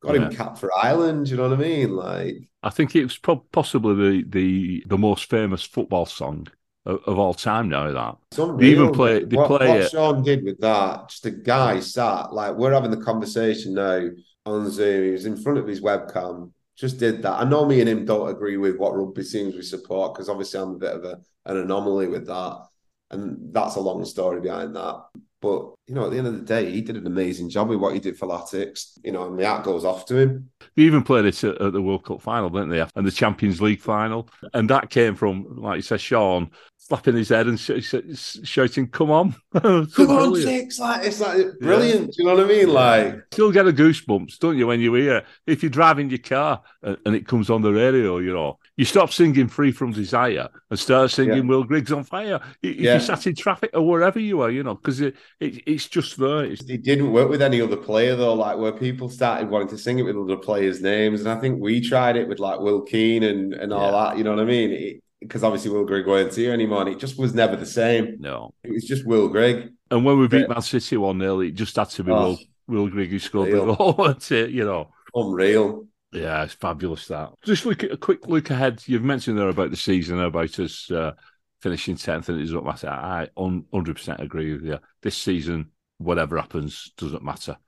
Got 0.07 0.15
Yeah. 0.15 0.27
him 0.29 0.33
capped 0.37 0.59
for 0.59 0.71
Ireland. 0.77 1.29
You 1.29 1.37
know 1.37 1.49
what 1.49 1.59
I 1.59 1.63
mean? 1.63 1.97
Like, 1.97 2.37
I 2.63 2.71
think 2.71 2.95
it 2.95 3.03
was 3.03 3.19
pro- 3.19 3.45
possibly 3.53 4.23
the, 4.23 4.25
the 4.29 4.85
the 4.87 4.99
most 4.99 5.29
famous 5.29 5.63
football 5.63 6.07
song 6.07 6.47
of, 6.85 7.01
of 7.07 7.19
all 7.19 7.35
time. 7.35 7.69
Now 7.69 7.91
that 7.93 8.17
unreal. 8.39 8.57
They 8.59 8.67
even 8.69 8.93
play- 8.93 9.25
they 9.25 9.37
what, 9.37 9.49
play 9.49 9.69
what 9.69 9.81
it- 9.81 9.91
Sean 9.91 10.23
did 10.23 10.45
with 10.45 10.61
that. 10.61 11.09
Just 11.09 11.27
a 11.27 11.31
guy 11.33 11.81
sat 11.81 12.33
like 12.33 12.55
we're 12.57 12.73
having 12.73 12.91
the 12.93 12.97
conversation 13.05 13.75
now 13.75 14.09
on 14.45 14.71
Zoom. 14.71 15.05
He 15.05 15.11
was 15.11 15.27
in 15.27 15.37
front 15.37 15.59
of 15.59 15.67
his 15.67 15.81
webcam. 15.81 16.53
Just 16.77 16.99
did 16.99 17.23
that. 17.23 17.41
I 17.41 17.45
know 17.45 17.65
me 17.65 17.81
and 17.81 17.89
him 17.89 18.05
don't 18.05 18.29
agree 18.29 18.59
with 18.59 18.77
what 18.77 18.95
rugby 18.95 19.25
teams 19.25 19.55
we 19.55 19.63
support 19.63 20.15
because 20.15 20.29
obviously 20.29 20.61
I'm 20.61 20.75
a 20.75 20.79
bit 20.79 20.93
of 20.93 21.05
a, 21.05 21.19
an 21.47 21.57
anomaly 21.57 22.09
with 22.09 22.27
that, 22.27 22.67
and 23.11 23.53
that's 23.53 23.77
a 23.77 23.81
long 23.81 24.05
story 24.05 24.41
behind 24.41 24.77
that. 24.77 25.05
But 25.41 25.75
you 25.87 25.95
know, 25.95 26.07
at 26.07 26.13
the 26.13 26.19
end 26.19 26.27
of 26.27 26.35
the 26.35 26.45
day, 26.45 26.71
he 26.71 26.81
did 26.81 26.97
an 26.97 27.07
amazing 27.07 27.51
job 27.51 27.69
with 27.69 27.79
what 27.79 27.93
he 27.95 28.01
did 28.01 28.17
for 28.17 28.27
Latics. 28.27 28.99
You 29.05 29.13
know, 29.13 29.27
and 29.27 29.39
the 29.39 29.47
hat 29.47 29.65
goes 29.65 29.85
off 29.85 30.07
to 30.07 30.17
him. 30.17 30.51
They 30.75 30.83
even 30.85 31.03
played 31.03 31.27
it 31.27 31.45
at, 31.45 31.73
the 31.73 31.83
World 31.83 32.05
Cup 32.05 32.23
final, 32.23 32.49
didn't 32.49 32.71
they? 32.71 32.85
And 32.95 33.07
the 33.07 33.11
Champions 33.11 33.61
League 33.61 33.81
final, 33.81 34.29
and 34.55 34.71
that 34.71 34.91
came 34.91 35.15
from, 35.15 35.47
like 35.57 35.77
you 35.77 35.83
said, 35.83 36.01
Sean 36.01 36.51
slapping 36.79 37.17
his 37.17 37.29
head 37.29 37.47
and 37.47 37.59
sh- 37.59 37.83
sh- 37.83 38.39
shouting, 38.45 38.89
"Come 38.89 39.11
on, 39.11 39.35
come 39.53 40.11
on, 40.11 40.35
six!" 40.37 40.79
Like 40.79 41.07
it's 41.07 41.21
like 41.21 41.47
brilliant. 41.61 42.01
Yeah. 42.01 42.07
Do 42.07 42.13
you 42.17 42.25
know 42.25 42.35
what 42.37 42.45
I 42.45 42.49
mean? 42.49 42.69
Like, 42.73 43.15
still 43.33 43.53
get 43.53 43.69
a 43.69 43.73
goosebumps, 43.73 44.39
don't 44.39 44.57
you, 44.57 44.67
when 44.67 44.81
you 44.81 44.95
hear 44.95 45.25
if 45.47 45.63
you're 45.63 45.71
driving 45.71 46.09
your 46.09 46.19
car 46.19 46.63
and, 46.83 46.97
and 47.05 47.15
it 47.15 47.27
comes 47.27 47.51
on 47.51 47.63
the 47.63 47.73
radio, 47.73 48.19
you 48.19 48.33
know, 48.33 48.59
you 48.77 48.85
stop 48.85 49.13
singing 49.13 49.49
"Freed 49.49 49.77
from 49.77 49.93
Desire" 49.93 50.49
and 50.71 50.79
start 50.79 51.11
singing 51.11 51.37
yeah. 51.37 51.43
"Will 51.43 51.65
Griggs 51.65 51.93
on 51.93 52.05
Fire." 52.05 52.41
If 52.63 52.77
yeah. 52.77 52.95
you 52.95 53.01
sat 53.01 53.27
in 53.27 53.35
traffic 53.35 53.71
or 53.73 53.87
wherever 53.87 54.19
you 54.19 54.43
are, 54.43 54.51
you 54.51 54.63
know, 54.63 54.75
because 54.75 55.01
it, 55.01 55.17
it, 55.41 55.63
it's 55.67 55.89
just 55.89 56.19
there. 56.19 56.45
It's... 56.45 56.63
It 56.65 56.83
didn't 56.83 57.13
work 57.13 57.29
with 57.31 57.41
any 57.41 57.61
other 57.61 57.77
player 57.77 58.17
though, 58.17 58.35
like 58.35 58.59
where 58.59 58.73
people 58.73 59.09
started 59.09 59.49
wanting 59.49 59.69
to 59.69 59.79
sing 59.79 59.99
it 59.99 60.03
with 60.03 60.17
other 60.17 60.37
players' 60.37 60.83
names, 60.83 61.21
and 61.21 61.31
I 61.31 61.41
think 61.41 61.61
we 61.61 61.81
tried 61.81 62.17
it 62.17 62.29
with 62.29 62.39
like 62.39 62.61
Will 62.61 62.83
Keane 62.83 63.23
and 63.23 63.55
and 63.55 63.73
all 63.73 63.93
that. 63.93 64.19
You 64.19 64.25
know 64.25 64.31
what 64.31 64.41
I 64.41 64.45
mean? 64.45 65.01
Because 65.21 65.43
obviously 65.43 65.71
Will 65.71 65.87
Grigg 65.87 66.07
weren't 66.07 66.35
here 66.35 66.53
anymore, 66.53 66.83
and 66.83 66.91
it 66.91 66.99
just 66.99 67.19
was 67.19 67.35
never 67.35 67.57
the 67.57 67.67
same. 67.67 68.17
No, 68.19 68.53
it 68.63 68.73
was 68.73 68.85
just 68.85 69.07
Will 69.07 69.29
Grigg. 69.29 69.71
And 69.91 70.05
when 70.05 70.19
we 70.19 70.29
beat 70.29 70.49
Man 70.49 70.61
City 70.63 70.97
one 70.97 71.21
0 71.21 71.41
it 71.41 71.53
just 71.53 71.77
had 71.77 71.89
to 71.91 72.05
be 72.05 72.13
oh, 72.13 72.37
Will 72.69 72.85
Will 72.85 72.91
Grigg 72.91 73.11
who 73.11 73.19
scored 73.19 73.53
real. 73.53 73.67
the 73.67 73.75
goal. 73.75 74.15
you 74.49 74.65
know, 74.65 74.91
unreal. 75.15 75.87
Yeah, 76.17 76.45
it's 76.45 76.55
fabulous 76.55 77.09
that. 77.09 77.31
Just 77.45 77.67
look 77.67 77.85
at 77.85 77.93
a 77.93 77.97
quick 77.97 78.27
look 78.27 78.49
ahead. 78.51 78.83
You've 78.87 79.03
mentioned 79.03 79.39
there 79.39 79.51
about 79.51 79.71
the 79.71 79.77
season, 79.77 80.19
about 80.19 80.59
us 80.59 80.91
uh, 80.91 81.13
finishing 81.61 81.97
tenth, 81.97 82.31
and 82.31 82.41
it 82.41 82.45
doesn't 82.45 82.65
matter. 82.65 82.89
I 82.89 83.29
hundred 83.37 83.97
percent 83.97 84.21
agree 84.21 84.55
with 84.55 84.65
you. 84.65 84.79
This 85.03 85.17
season, 85.17 85.73
whatever 85.99 86.39
happens, 86.39 86.93
doesn't 86.97 87.23
matter. 87.23 87.59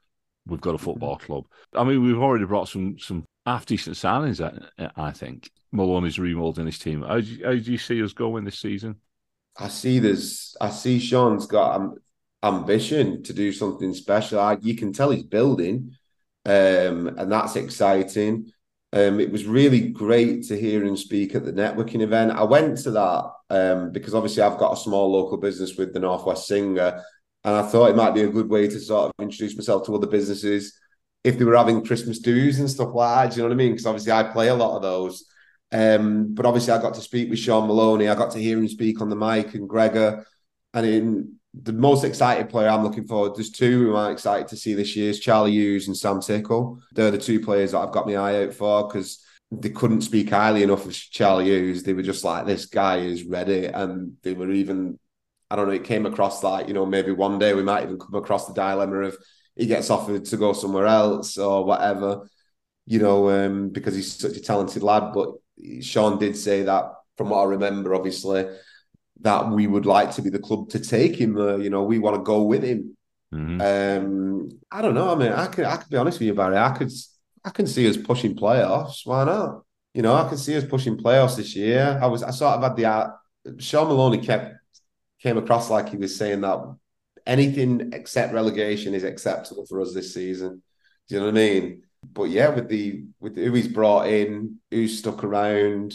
We've 0.46 0.62
got 0.62 0.74
a 0.74 0.78
football 0.78 1.18
club. 1.18 1.44
I 1.74 1.84
mean, 1.84 2.02
we've 2.02 2.18
already 2.18 2.46
brought 2.46 2.68
some 2.68 2.98
some 2.98 3.26
half 3.44 3.66
decent 3.66 3.96
signings. 3.96 4.40
I 4.96 5.10
think 5.10 5.50
Maloney's 5.70 6.18
remoulding 6.18 6.66
his 6.66 6.78
team. 6.78 7.02
How 7.02 7.20
do, 7.20 7.26
you, 7.26 7.44
how 7.44 7.52
do 7.52 7.58
you 7.58 7.78
see 7.78 8.02
us 8.02 8.14
going 8.14 8.44
this 8.44 8.58
season? 8.58 8.96
I 9.58 9.68
see 9.68 9.98
there's. 9.98 10.56
I 10.58 10.70
see 10.70 10.98
Shaun's 11.00 11.46
got 11.46 11.76
um, 11.76 11.96
ambition 12.42 13.22
to 13.24 13.34
do 13.34 13.52
something 13.52 13.92
special. 13.92 14.40
I, 14.40 14.56
you 14.62 14.74
can 14.74 14.94
tell 14.94 15.10
he's 15.10 15.24
building, 15.24 15.96
um, 16.48 17.08
and 17.18 17.30
that's 17.30 17.56
exciting. 17.56 18.50
Um, 18.94 19.20
it 19.20 19.30
was 19.30 19.44
really 19.44 19.90
great 19.90 20.44
to 20.44 20.58
hear 20.58 20.82
him 20.82 20.96
speak 20.96 21.34
at 21.34 21.44
the 21.44 21.52
networking 21.52 22.00
event. 22.00 22.32
I 22.32 22.44
went 22.44 22.78
to 22.78 22.90
that 22.92 23.30
um, 23.50 23.92
because 23.92 24.14
obviously 24.14 24.42
I've 24.42 24.58
got 24.58 24.72
a 24.72 24.80
small 24.80 25.12
local 25.12 25.36
business 25.36 25.76
with 25.76 25.92
the 25.92 26.00
Northwest 26.00 26.48
Singer, 26.48 27.02
and 27.44 27.54
I 27.54 27.62
thought 27.62 27.90
it 27.90 27.96
might 27.96 28.14
be 28.14 28.22
a 28.22 28.30
good 28.30 28.48
way 28.48 28.66
to 28.66 28.80
sort 28.80 29.10
of 29.10 29.12
introduce 29.22 29.56
myself 29.56 29.84
to 29.86 29.94
other 29.94 30.06
businesses 30.06 30.78
if 31.22 31.38
they 31.38 31.44
were 31.44 31.56
having 31.56 31.84
Christmas 31.84 32.18
dues 32.18 32.60
and 32.60 32.70
stuff 32.70 32.94
like 32.94 33.30
that. 33.30 33.36
You 33.36 33.42
know 33.42 33.48
what 33.48 33.54
I 33.54 33.58
mean? 33.58 33.72
Because 33.72 33.86
obviously 33.86 34.12
I 34.12 34.22
play 34.22 34.48
a 34.48 34.54
lot 34.54 34.76
of 34.76 34.82
those. 34.82 35.26
Um, 35.70 36.34
but 36.34 36.46
obviously, 36.46 36.72
I 36.72 36.80
got 36.80 36.94
to 36.94 37.02
speak 37.02 37.28
with 37.28 37.38
Shaun 37.38 37.68
Maloney. 37.68 38.08
I 38.08 38.14
got 38.14 38.30
to 38.32 38.38
hear 38.38 38.56
him 38.56 38.68
speak 38.68 39.02
on 39.02 39.10
the 39.10 39.16
mic 39.16 39.54
and 39.54 39.68
Gregor. 39.68 40.26
And 40.72 40.86
in 40.86 41.37
the 41.54 41.72
most 41.72 42.04
excited 42.04 42.48
player 42.48 42.68
I'm 42.68 42.84
looking 42.84 43.06
forward, 43.06 43.34
there's 43.34 43.50
two 43.50 43.86
who 43.86 43.96
I'm 43.96 44.12
excited 44.12 44.48
to 44.48 44.56
see 44.56 44.74
this 44.74 44.94
year 44.94 45.10
is 45.10 45.20
Charlie 45.20 45.52
Hughes 45.52 45.86
and 45.86 45.96
Sam 45.96 46.20
Tickle. 46.20 46.80
They're 46.92 47.10
the 47.10 47.18
two 47.18 47.40
players 47.40 47.72
that 47.72 47.78
I've 47.78 47.92
got 47.92 48.06
my 48.06 48.16
eye 48.16 48.44
out 48.44 48.54
for 48.54 48.86
because 48.86 49.24
they 49.50 49.70
couldn't 49.70 50.02
speak 50.02 50.30
highly 50.30 50.62
enough 50.62 50.84
of 50.84 50.92
Charlie 50.92 51.46
Hughes. 51.46 51.82
They 51.82 51.94
were 51.94 52.02
just 52.02 52.24
like, 52.24 52.46
this 52.46 52.66
guy 52.66 52.98
is 52.98 53.24
ready. 53.24 53.64
And 53.66 54.12
they 54.22 54.34
were 54.34 54.50
even, 54.50 54.98
I 55.50 55.56
don't 55.56 55.68
know, 55.68 55.74
it 55.74 55.84
came 55.84 56.04
across 56.04 56.42
like, 56.42 56.68
you 56.68 56.74
know, 56.74 56.84
maybe 56.84 57.12
one 57.12 57.38
day 57.38 57.54
we 57.54 57.62
might 57.62 57.84
even 57.84 57.98
come 57.98 58.14
across 58.14 58.46
the 58.46 58.54
dilemma 58.54 59.00
of 59.00 59.16
he 59.56 59.66
gets 59.66 59.90
offered 59.90 60.26
to 60.26 60.36
go 60.36 60.52
somewhere 60.52 60.86
else 60.86 61.38
or 61.38 61.64
whatever, 61.64 62.28
you 62.86 62.98
know, 62.98 63.30
um, 63.30 63.70
because 63.70 63.94
he's 63.96 64.14
such 64.14 64.36
a 64.36 64.42
talented 64.42 64.82
lad. 64.82 65.12
But 65.14 65.30
Shaun 65.80 66.18
did 66.18 66.36
say 66.36 66.62
that, 66.64 66.92
from 67.16 67.30
what 67.30 67.40
I 67.40 67.44
remember, 67.46 67.94
obviously, 67.94 68.46
that 69.20 69.50
we 69.50 69.66
would 69.66 69.86
like 69.86 70.12
to 70.12 70.22
be 70.22 70.30
the 70.30 70.38
club 70.38 70.70
to 70.70 70.78
take 70.78 71.16
him. 71.16 71.36
Uh, 71.36 71.56
you 71.56 71.70
know, 71.70 71.82
we 71.82 71.98
want 71.98 72.16
to 72.16 72.22
go 72.22 72.42
with 72.42 72.62
him. 72.62 72.96
Mm-hmm. 73.34 73.60
Um, 73.60 74.48
I 74.70 74.82
don't 74.82 74.94
know. 74.94 75.10
I 75.10 75.14
mean, 75.16 75.32
I 75.32 75.46
could 75.46 75.64
I 75.64 75.76
could 75.76 75.90
be 75.90 75.96
honest 75.96 76.18
with 76.18 76.28
you, 76.28 76.34
Barry. 76.34 76.56
I 76.56 76.70
could 76.70 76.90
I 77.44 77.50
can 77.50 77.66
see 77.66 77.88
us 77.88 77.96
pushing 77.96 78.36
playoffs. 78.36 79.04
Why 79.04 79.24
not? 79.24 79.62
You 79.94 80.02
know, 80.02 80.14
I 80.14 80.28
can 80.28 80.38
see 80.38 80.56
us 80.56 80.64
pushing 80.64 80.96
playoffs 80.96 81.36
this 81.36 81.54
year. 81.56 81.98
I 82.00 82.06
was 82.06 82.22
I 82.22 82.30
sort 82.30 82.54
of 82.54 82.62
had 82.62 82.76
the 82.76 82.86
uh, 82.86 83.10
Shaun 83.58 83.88
Maloney 83.88 84.18
kept 84.18 84.54
came 85.20 85.36
across 85.36 85.68
like 85.68 85.88
he 85.88 85.96
was 85.96 86.16
saying 86.16 86.42
that 86.42 86.76
anything 87.26 87.90
except 87.92 88.32
relegation 88.32 88.94
is 88.94 89.04
acceptable 89.04 89.66
for 89.66 89.80
us 89.80 89.92
this 89.92 90.14
season. 90.14 90.62
Do 91.08 91.14
you 91.14 91.20
know 91.20 91.26
what 91.26 91.34
I 91.34 91.40
mean? 91.40 91.82
but 92.02 92.24
yeah, 92.24 92.48
with 92.48 92.68
the 92.68 93.04
with 93.20 93.36
who 93.36 93.52
he's 93.52 93.68
brought 93.68 94.08
in, 94.08 94.58
who's 94.70 94.98
stuck 94.98 95.24
around, 95.24 95.94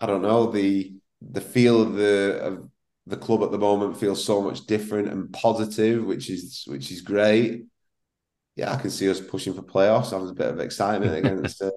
I 0.00 0.06
don't 0.06 0.22
know 0.22 0.50
the 0.50 0.94
the 1.30 1.40
feel 1.40 1.80
of 1.82 1.94
the 1.94 2.38
of 2.42 2.68
the 3.06 3.16
club 3.16 3.42
at 3.42 3.50
the 3.50 3.58
moment 3.58 3.96
feels 3.96 4.24
so 4.24 4.42
much 4.42 4.66
different 4.66 5.08
and 5.08 5.32
positive, 5.32 6.04
which 6.04 6.30
is 6.30 6.64
which 6.66 6.90
is 6.90 7.00
great. 7.02 7.64
Yeah, 8.56 8.72
I 8.72 8.76
can 8.76 8.90
see 8.90 9.10
us 9.10 9.20
pushing 9.20 9.52
for 9.54 9.62
playoffs. 9.62 10.10
Having 10.10 10.30
a 10.30 10.34
bit 10.34 10.48
of 10.48 10.60
excitement 10.60 11.14
against 11.26 11.62
uh, 11.62 11.70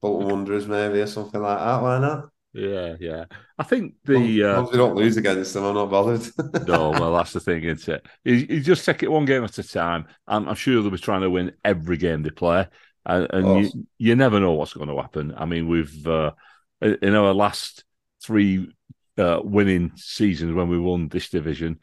Bolton 0.00 0.28
Wanderers, 0.28 0.66
maybe 0.66 1.00
or 1.00 1.06
something 1.06 1.40
like 1.40 1.58
that. 1.58 1.82
Why 1.82 1.98
not? 1.98 2.28
Yeah, 2.54 2.96
yeah. 3.00 3.24
I 3.58 3.62
think 3.62 3.94
the 4.04 4.44
uh, 4.44 4.62
we 4.62 4.76
don't 4.76 4.94
lose 4.94 5.16
against 5.16 5.54
them, 5.54 5.64
I'm 5.64 5.74
not 5.74 5.90
bothered. 5.90 6.22
no, 6.68 6.90
well, 6.90 7.14
that's 7.14 7.32
the 7.32 7.40
thing, 7.40 7.64
isn't 7.64 7.94
it? 7.94 8.06
You, 8.24 8.34
you, 8.34 8.60
just 8.60 8.84
take 8.84 9.02
it 9.02 9.10
one 9.10 9.24
game 9.24 9.42
at 9.42 9.56
a 9.56 9.62
time. 9.62 10.06
I'm, 10.26 10.46
I'm 10.46 10.54
sure 10.54 10.82
they'll 10.82 10.90
be 10.90 10.98
trying 10.98 11.22
to 11.22 11.30
win 11.30 11.52
every 11.64 11.96
game 11.96 12.22
they 12.22 12.30
play 12.30 12.66
and, 13.04 13.26
and 13.30 13.64
you, 13.64 13.86
you 13.98 14.16
never 14.16 14.40
know 14.40 14.52
what's 14.52 14.74
going 14.74 14.88
to 14.88 14.96
happen. 14.96 15.34
I 15.36 15.44
mean, 15.44 15.68
we've 15.68 16.06
uh, 16.06 16.32
in 16.80 17.14
our 17.14 17.32
last 17.32 17.84
three 18.22 18.72
uh, 19.18 19.40
winning 19.42 19.92
seasons 19.96 20.54
when 20.54 20.68
we 20.68 20.78
won 20.78 21.08
this 21.08 21.28
division, 21.28 21.78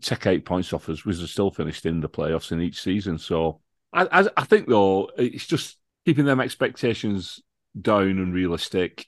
take 0.00 0.26
eight 0.26 0.44
points 0.44 0.72
off 0.72 0.88
us, 0.88 1.04
we 1.04 1.14
still 1.14 1.50
finished 1.50 1.86
in 1.86 2.00
the 2.00 2.08
playoffs 2.08 2.52
in 2.52 2.60
each 2.60 2.82
season. 2.82 3.18
So 3.18 3.60
I, 3.92 4.06
I, 4.20 4.28
I 4.36 4.44
think 4.44 4.68
though 4.68 5.10
it's 5.16 5.46
just 5.46 5.78
keeping 6.04 6.24
them 6.26 6.40
expectations 6.40 7.40
down 7.80 8.18
and 8.18 8.34
realistic, 8.34 9.06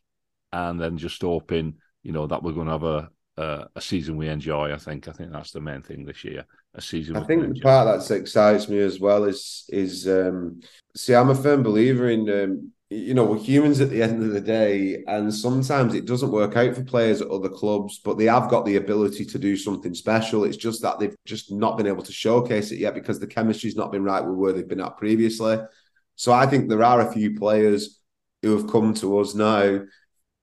and 0.53 0.81
then 0.81 0.97
just 0.97 1.21
hoping 1.23 1.75
you 2.03 2.13
know 2.13 2.27
that 2.27 2.43
we're 2.43 2.53
going 2.53 2.67
to 2.67 2.73
have 2.73 2.83
a 2.83 3.11
uh, 3.37 3.65
a 3.75 3.81
season 3.81 4.17
we 4.17 4.29
enjoy. 4.29 4.73
I 4.73 4.79
think. 4.79 5.09
I 5.09 5.13
think 5.13 5.33
that's 5.33 5.51
the 5.51 5.61
main 5.61 5.83
thing 5.83 6.05
this 6.05 6.25
year. 6.25 6.45
A 6.75 6.81
season. 6.81 7.17
I 7.17 7.25
think 7.25 7.55
the 7.55 7.61
part 7.61 7.87
that 7.87 8.15
excites 8.15 8.69
me 8.69 8.79
as 8.79 8.99
well 8.99 9.25
is 9.25 9.65
is 9.69 10.09
um, 10.09 10.61
see, 10.95 11.15
I'm 11.15 11.31
a 11.31 11.35
firm 11.35 11.63
believer 11.63 12.09
in 12.09 12.29
um, 12.31 12.73
you 12.89 13.15
know 13.15 13.25
we're 13.25 13.39
humans 13.39 13.81
at 13.81 13.91
the 13.91 14.03
end 14.03 14.23
of 14.23 14.31
the 14.31 14.41
day, 14.41 15.03
and 15.07 15.35
sometimes 15.35 15.95
it 15.95 16.07
doesn't 16.07 16.31
work 16.31 16.57
out 16.57 16.75
for 16.75 16.85
players 16.85 17.21
at 17.21 17.29
other 17.29 17.49
clubs, 17.49 18.01
but 18.05 18.17
they 18.17 18.27
have 18.27 18.49
got 18.49 18.65
the 18.65 18.77
ability 18.77 19.25
to 19.25 19.39
do 19.39 19.57
something 19.57 19.95
special. 19.95 20.45
It's 20.45 20.57
just 20.57 20.83
that 20.83 20.99
they've 20.99 21.17
just 21.25 21.51
not 21.51 21.77
been 21.77 21.89
able 21.89 22.05
to 22.05 22.13
showcase 22.13 22.71
it 22.71 22.79
yet 22.79 22.95
because 22.95 23.19
the 23.19 23.27
chemistry's 23.27 23.77
not 23.77 23.91
been 23.91 24.05
right 24.05 24.25
with 24.25 24.37
where 24.37 24.53
they've 24.53 24.69
been 24.69 24.81
at 24.81 24.99
previously. 24.99 25.59
So 26.15 26.33
I 26.33 26.47
think 26.47 26.69
there 26.69 26.85
are 26.85 27.01
a 27.01 27.13
few 27.13 27.37
players 27.39 28.01
who 28.43 28.57
have 28.57 28.71
come 28.71 28.95
to 28.95 29.19
us 29.19 29.35
now 29.35 29.81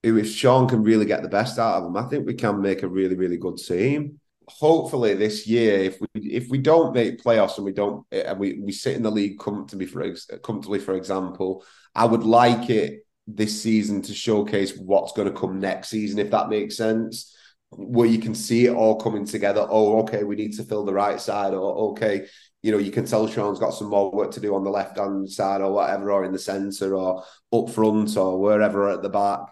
who, 0.02 0.18
if 0.18 0.30
Shaun 0.30 0.68
can 0.68 0.82
really 0.82 1.06
get 1.06 1.22
the 1.22 1.28
best 1.28 1.58
out 1.58 1.78
of 1.78 1.84
them, 1.84 1.96
I 1.96 2.08
think 2.08 2.26
we 2.26 2.34
can 2.34 2.60
make 2.60 2.82
a 2.82 2.88
really, 2.88 3.16
really 3.16 3.38
good 3.38 3.56
team. 3.56 4.20
Hopefully 4.46 5.14
this 5.14 5.46
year, 5.46 5.78
if 5.78 6.00
we 6.00 6.08
if 6.20 6.48
we 6.48 6.58
don't 6.58 6.94
make 6.94 7.22
playoffs 7.22 7.56
and 7.56 7.64
we 7.64 7.72
don't 7.72 8.04
and 8.12 8.38
we, 8.38 8.60
we 8.60 8.72
sit 8.72 8.96
in 8.96 9.02
the 9.02 9.10
league 9.10 9.38
comfortably 9.38 9.86
for 9.86 10.04
comfortably, 10.42 10.78
for 10.78 10.94
example, 10.94 11.64
I 11.94 12.04
would 12.04 12.24
like 12.24 12.70
it 12.70 13.06
this 13.26 13.62
season 13.62 14.02
to 14.02 14.14
showcase 14.14 14.76
what's 14.76 15.12
going 15.12 15.32
to 15.32 15.38
come 15.38 15.60
next 15.60 15.88
season, 15.88 16.18
if 16.18 16.30
that 16.30 16.50
makes 16.50 16.76
sense. 16.76 17.34
Where 17.70 18.08
you 18.08 18.18
can 18.18 18.34
see 18.34 18.66
it 18.66 18.74
all 18.74 19.00
coming 19.00 19.24
together. 19.24 19.66
Oh, 19.68 20.00
okay, 20.02 20.22
we 20.22 20.36
need 20.36 20.54
to 20.56 20.64
fill 20.64 20.84
the 20.84 20.92
right 20.92 21.20
side, 21.20 21.54
or 21.54 21.90
okay, 21.90 22.26
you 22.62 22.70
know, 22.70 22.78
you 22.78 22.92
can 22.92 23.04
tell 23.04 23.26
Shaun's 23.26 23.58
got 23.58 23.74
some 23.74 23.88
more 23.88 24.12
work 24.12 24.30
to 24.32 24.40
do 24.40 24.54
on 24.54 24.62
the 24.62 24.70
left 24.70 24.98
hand 24.98 25.28
side, 25.28 25.60
or 25.60 25.72
whatever, 25.72 26.12
or 26.12 26.24
in 26.24 26.32
the 26.32 26.38
centre, 26.38 26.94
or 26.94 27.24
up 27.52 27.70
front, 27.70 28.16
or 28.16 28.38
wherever 28.38 28.90
at 28.90 29.02
the 29.02 29.08
back 29.08 29.48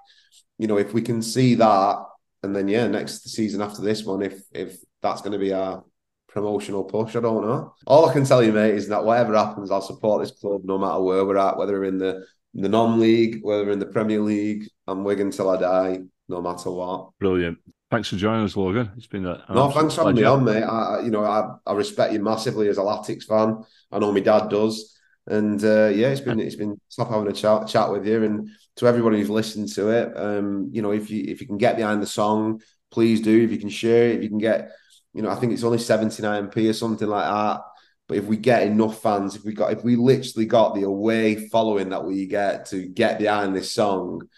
you 0.63 0.69
know, 0.69 0.79
if 0.79 0.95
we 0.95 1.03
can 1.03 1.23
see 1.23 1.57
that, 1.57 2.05
and 2.43 2.55
then 2.55 2.69
yeah, 2.69 2.87
next 2.87 3.29
season 3.29 3.63
after 3.63 3.83
this 3.83 4.05
one, 4.05 4.23
if 4.23 4.43
if 4.53 4.79
that's 5.03 5.21
going 5.21 5.33
to 5.33 5.39
be 5.39 5.53
our 5.53 5.85
promotional 6.29 6.85
push, 6.85 7.15
I 7.15 7.21
don't 7.21 7.47
know. 7.47 7.75
All 7.87 8.09
I 8.09 8.13
can 8.13 8.25
tell 8.25 8.43
you, 8.43 8.53
mate, 8.53 8.75
is 8.75 8.89
that 8.89 9.05
whatever 9.05 9.37
happens, 9.37 9.71
I'll 9.71 9.81
support 9.81 10.23
this 10.23 10.33
club 10.33 10.63
no 10.65 10.79
matter 10.79 11.01
where 11.01 11.25
we're 11.25 11.37
at, 11.37 11.57
whether 11.57 11.79
we're 11.79 11.85
in 11.85 11.99
the 11.99 12.27
the 12.55 12.69
non-league, 12.69 13.41
whether 13.43 13.65
we're 13.65 13.73
in 13.73 13.79
the 13.79 13.87
Premier 13.87 14.21
League. 14.21 14.69
I'm 14.87 15.05
Wigan 15.05 15.31
till 15.31 15.49
I 15.51 15.57
die, 15.57 15.99
no 16.29 16.43
matter 16.43 16.71
what. 16.71 17.11
Brilliant. 17.19 17.59
Thanks 17.91 18.09
for 18.09 18.17
joining 18.17 18.45
us, 18.45 18.57
Logan. 18.57 18.91
It's 18.97 19.07
been 19.07 19.27
a 19.27 19.45
no. 19.51 19.71
Thanks 19.71 19.95
for 19.95 20.03
having 20.03 20.17
me 20.17 20.25
on, 20.25 20.45
mate. 20.45 20.63
I, 20.63 21.03
you 21.03 21.11
know, 21.11 21.25
I, 21.25 21.57
I 21.67 21.75
respect 21.75 22.13
you 22.13 22.23
massively 22.23 22.69
as 22.69 22.79
a 22.79 22.83
Latics 22.83 23.25
fan. 23.25 23.63
I 23.91 23.99
know 23.99 24.13
my 24.13 24.21
dad 24.21 24.49
does, 24.49 24.99
and 25.27 25.63
uh, 25.65 25.89
yeah, 25.89 26.09
it's 26.09 26.21
been 26.21 26.41
it's 26.41 26.57
been 26.57 26.81
top 26.95 27.11
having 27.11 27.29
a 27.29 27.33
chat 27.33 27.69
chat 27.69 27.91
with 27.91 28.07
you. 28.07 28.25
And 28.25 28.51
to 28.77 28.87
everybody 28.87 29.19
who's 29.19 29.31
listened 29.31 29.73
to 29.75 29.91
it, 29.91 30.17
um, 30.17 30.71
you 30.73 30.83
know, 30.83 30.93
if 30.93 31.11
you 31.11 31.25
if 31.27 31.41
you 31.41 31.47
can 31.47 31.59
get 31.59 31.77
behind 31.77 32.03
the 32.03 32.07
song, 32.07 32.61
please 32.91 33.21
do. 33.21 33.43
If 33.43 33.51
you 33.51 33.59
can 33.59 33.69
share 33.69 34.09
it, 34.09 34.17
if 34.17 34.23
you 34.23 34.29
can 34.29 34.39
get 34.39 34.73
you 35.15 35.23
know, 35.23 35.31
I 35.31 35.35
think 35.37 35.53
it's 35.53 35.65
only 35.65 35.79
79p 35.79 36.69
or 36.69 36.73
something 36.73 37.09
like 37.09 37.27
that. 37.27 37.61
But 38.09 38.19
if 38.19 38.25
we 38.25 38.37
get 38.37 38.65
enough 38.65 39.01
fans, 39.01 39.37
if 39.37 39.45
we 39.45 39.53
got, 39.55 39.73
if 39.73 39.85
we 39.85 39.97
literally 39.97 40.47
got 40.47 40.75
the 40.75 40.83
away 40.83 41.49
following 41.49 41.91
that 41.91 42.05
we 42.05 42.27
get 42.27 42.67
to 42.67 42.87
get 42.87 43.19
behind 43.19 43.55
this 43.55 43.73
song, 43.73 44.29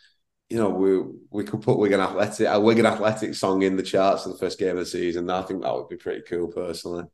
you 0.51 0.59
know, 0.59 0.69
we 0.69 1.01
we 1.31 1.45
could 1.45 1.63
put 1.63 1.79
Wigan 1.79 2.01
Athletic 2.01 2.47
a 2.49 2.61
Wigan 2.61 2.87
Athletic 2.87 3.35
song 3.35 3.63
in 3.63 3.77
the 3.77 3.83
charts 3.83 4.25
for 4.25 4.31
the 4.31 4.39
first 4.39 4.59
game 4.59 4.71
of 4.71 4.77
the 4.77 4.87
season. 4.87 5.31
I 5.31 5.43
think 5.43 5.63
that 5.63 5.75
would 5.75 5.89
be 5.89 5.97
pretty 5.97 6.23
cool, 6.29 6.49
personally. 6.49 7.05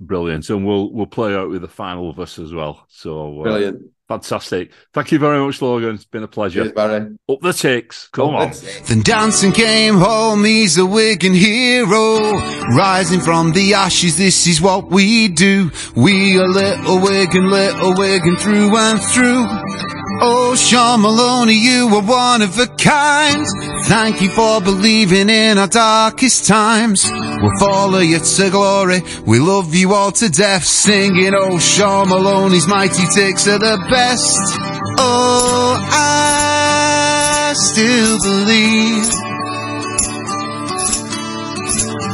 Brilliant, 0.00 0.48
and 0.48 0.66
we'll 0.66 0.90
we'll 0.90 1.06
play 1.06 1.34
out 1.34 1.50
with 1.50 1.60
the 1.60 1.68
final 1.68 2.08
of 2.08 2.18
us 2.18 2.38
as 2.38 2.54
well. 2.54 2.86
So 2.88 3.40
uh, 3.40 3.42
brilliant. 3.42 3.82
Fantastic. 4.08 4.72
Thank 4.92 5.12
you 5.12 5.20
very 5.20 5.38
much, 5.38 5.62
Logan. 5.62 5.94
It's 5.94 6.04
been 6.04 6.24
a 6.24 6.28
pleasure. 6.28 6.62
Cheers, 6.62 6.72
Barry. 6.72 7.16
Up 7.28 7.40
the 7.42 7.52
ticks. 7.52 8.08
Come 8.08 8.34
Up 8.34 8.48
on. 8.48 8.52
Then 8.88 9.02
Danson 9.02 9.52
came 9.52 9.98
home. 9.98 10.42
He's 10.42 10.78
a 10.78 10.84
Wigan 10.86 11.32
hero. 11.32 12.32
Rising 12.74 13.20
from 13.20 13.52
the 13.52 13.74
ashes, 13.74 14.16
this 14.16 14.48
is 14.48 14.60
what 14.60 14.90
we 14.90 15.28
do. 15.28 15.70
We 15.94 16.40
are 16.40 16.48
little 16.48 17.00
Wigan, 17.00 17.50
little 17.50 17.94
Wigan 17.94 18.36
through 18.36 18.76
and 18.76 19.00
through. 19.00 19.99
Oh, 20.22 20.54
Shaun 20.54 21.00
Maloney, 21.00 21.54
you 21.54 21.88
are 21.88 22.02
one 22.02 22.42
of 22.42 22.58
a 22.58 22.66
kind. 22.66 23.46
Thank 23.84 24.20
you 24.20 24.28
for 24.30 24.60
believing 24.60 25.30
in 25.30 25.56
our 25.56 25.66
darkest 25.66 26.46
times. 26.46 27.10
We'll 27.10 27.58
follow 27.58 28.00
you 28.00 28.18
to 28.18 28.50
glory. 28.50 29.00
We 29.24 29.38
love 29.38 29.74
you 29.74 29.94
all 29.94 30.12
to 30.12 30.28
death. 30.28 30.64
Singing, 30.64 31.32
oh, 31.34 31.58
Shaun 31.58 32.10
Maloney's 32.10 32.68
mighty 32.68 33.06
ticks 33.14 33.48
are 33.48 33.58
the 33.58 33.78
best. 33.90 34.58
Oh, 34.98 35.78
I 35.80 37.54
still 37.56 38.18
believe. 38.20 39.08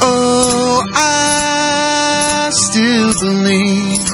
Oh, 0.03 0.83
I 0.95 2.51
still 2.53 3.13
believe. 3.21 4.06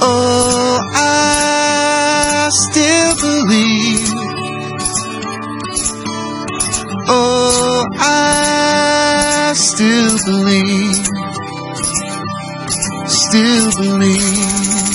Oh, 0.00 0.80
I 0.94 2.50
still 2.52 3.14
believe. 3.16 4.08
Oh, 7.08 7.86
I 7.98 9.52
still 9.56 10.18
believe. 10.26 11.06
Still 13.08 13.70
believe. 13.76 14.87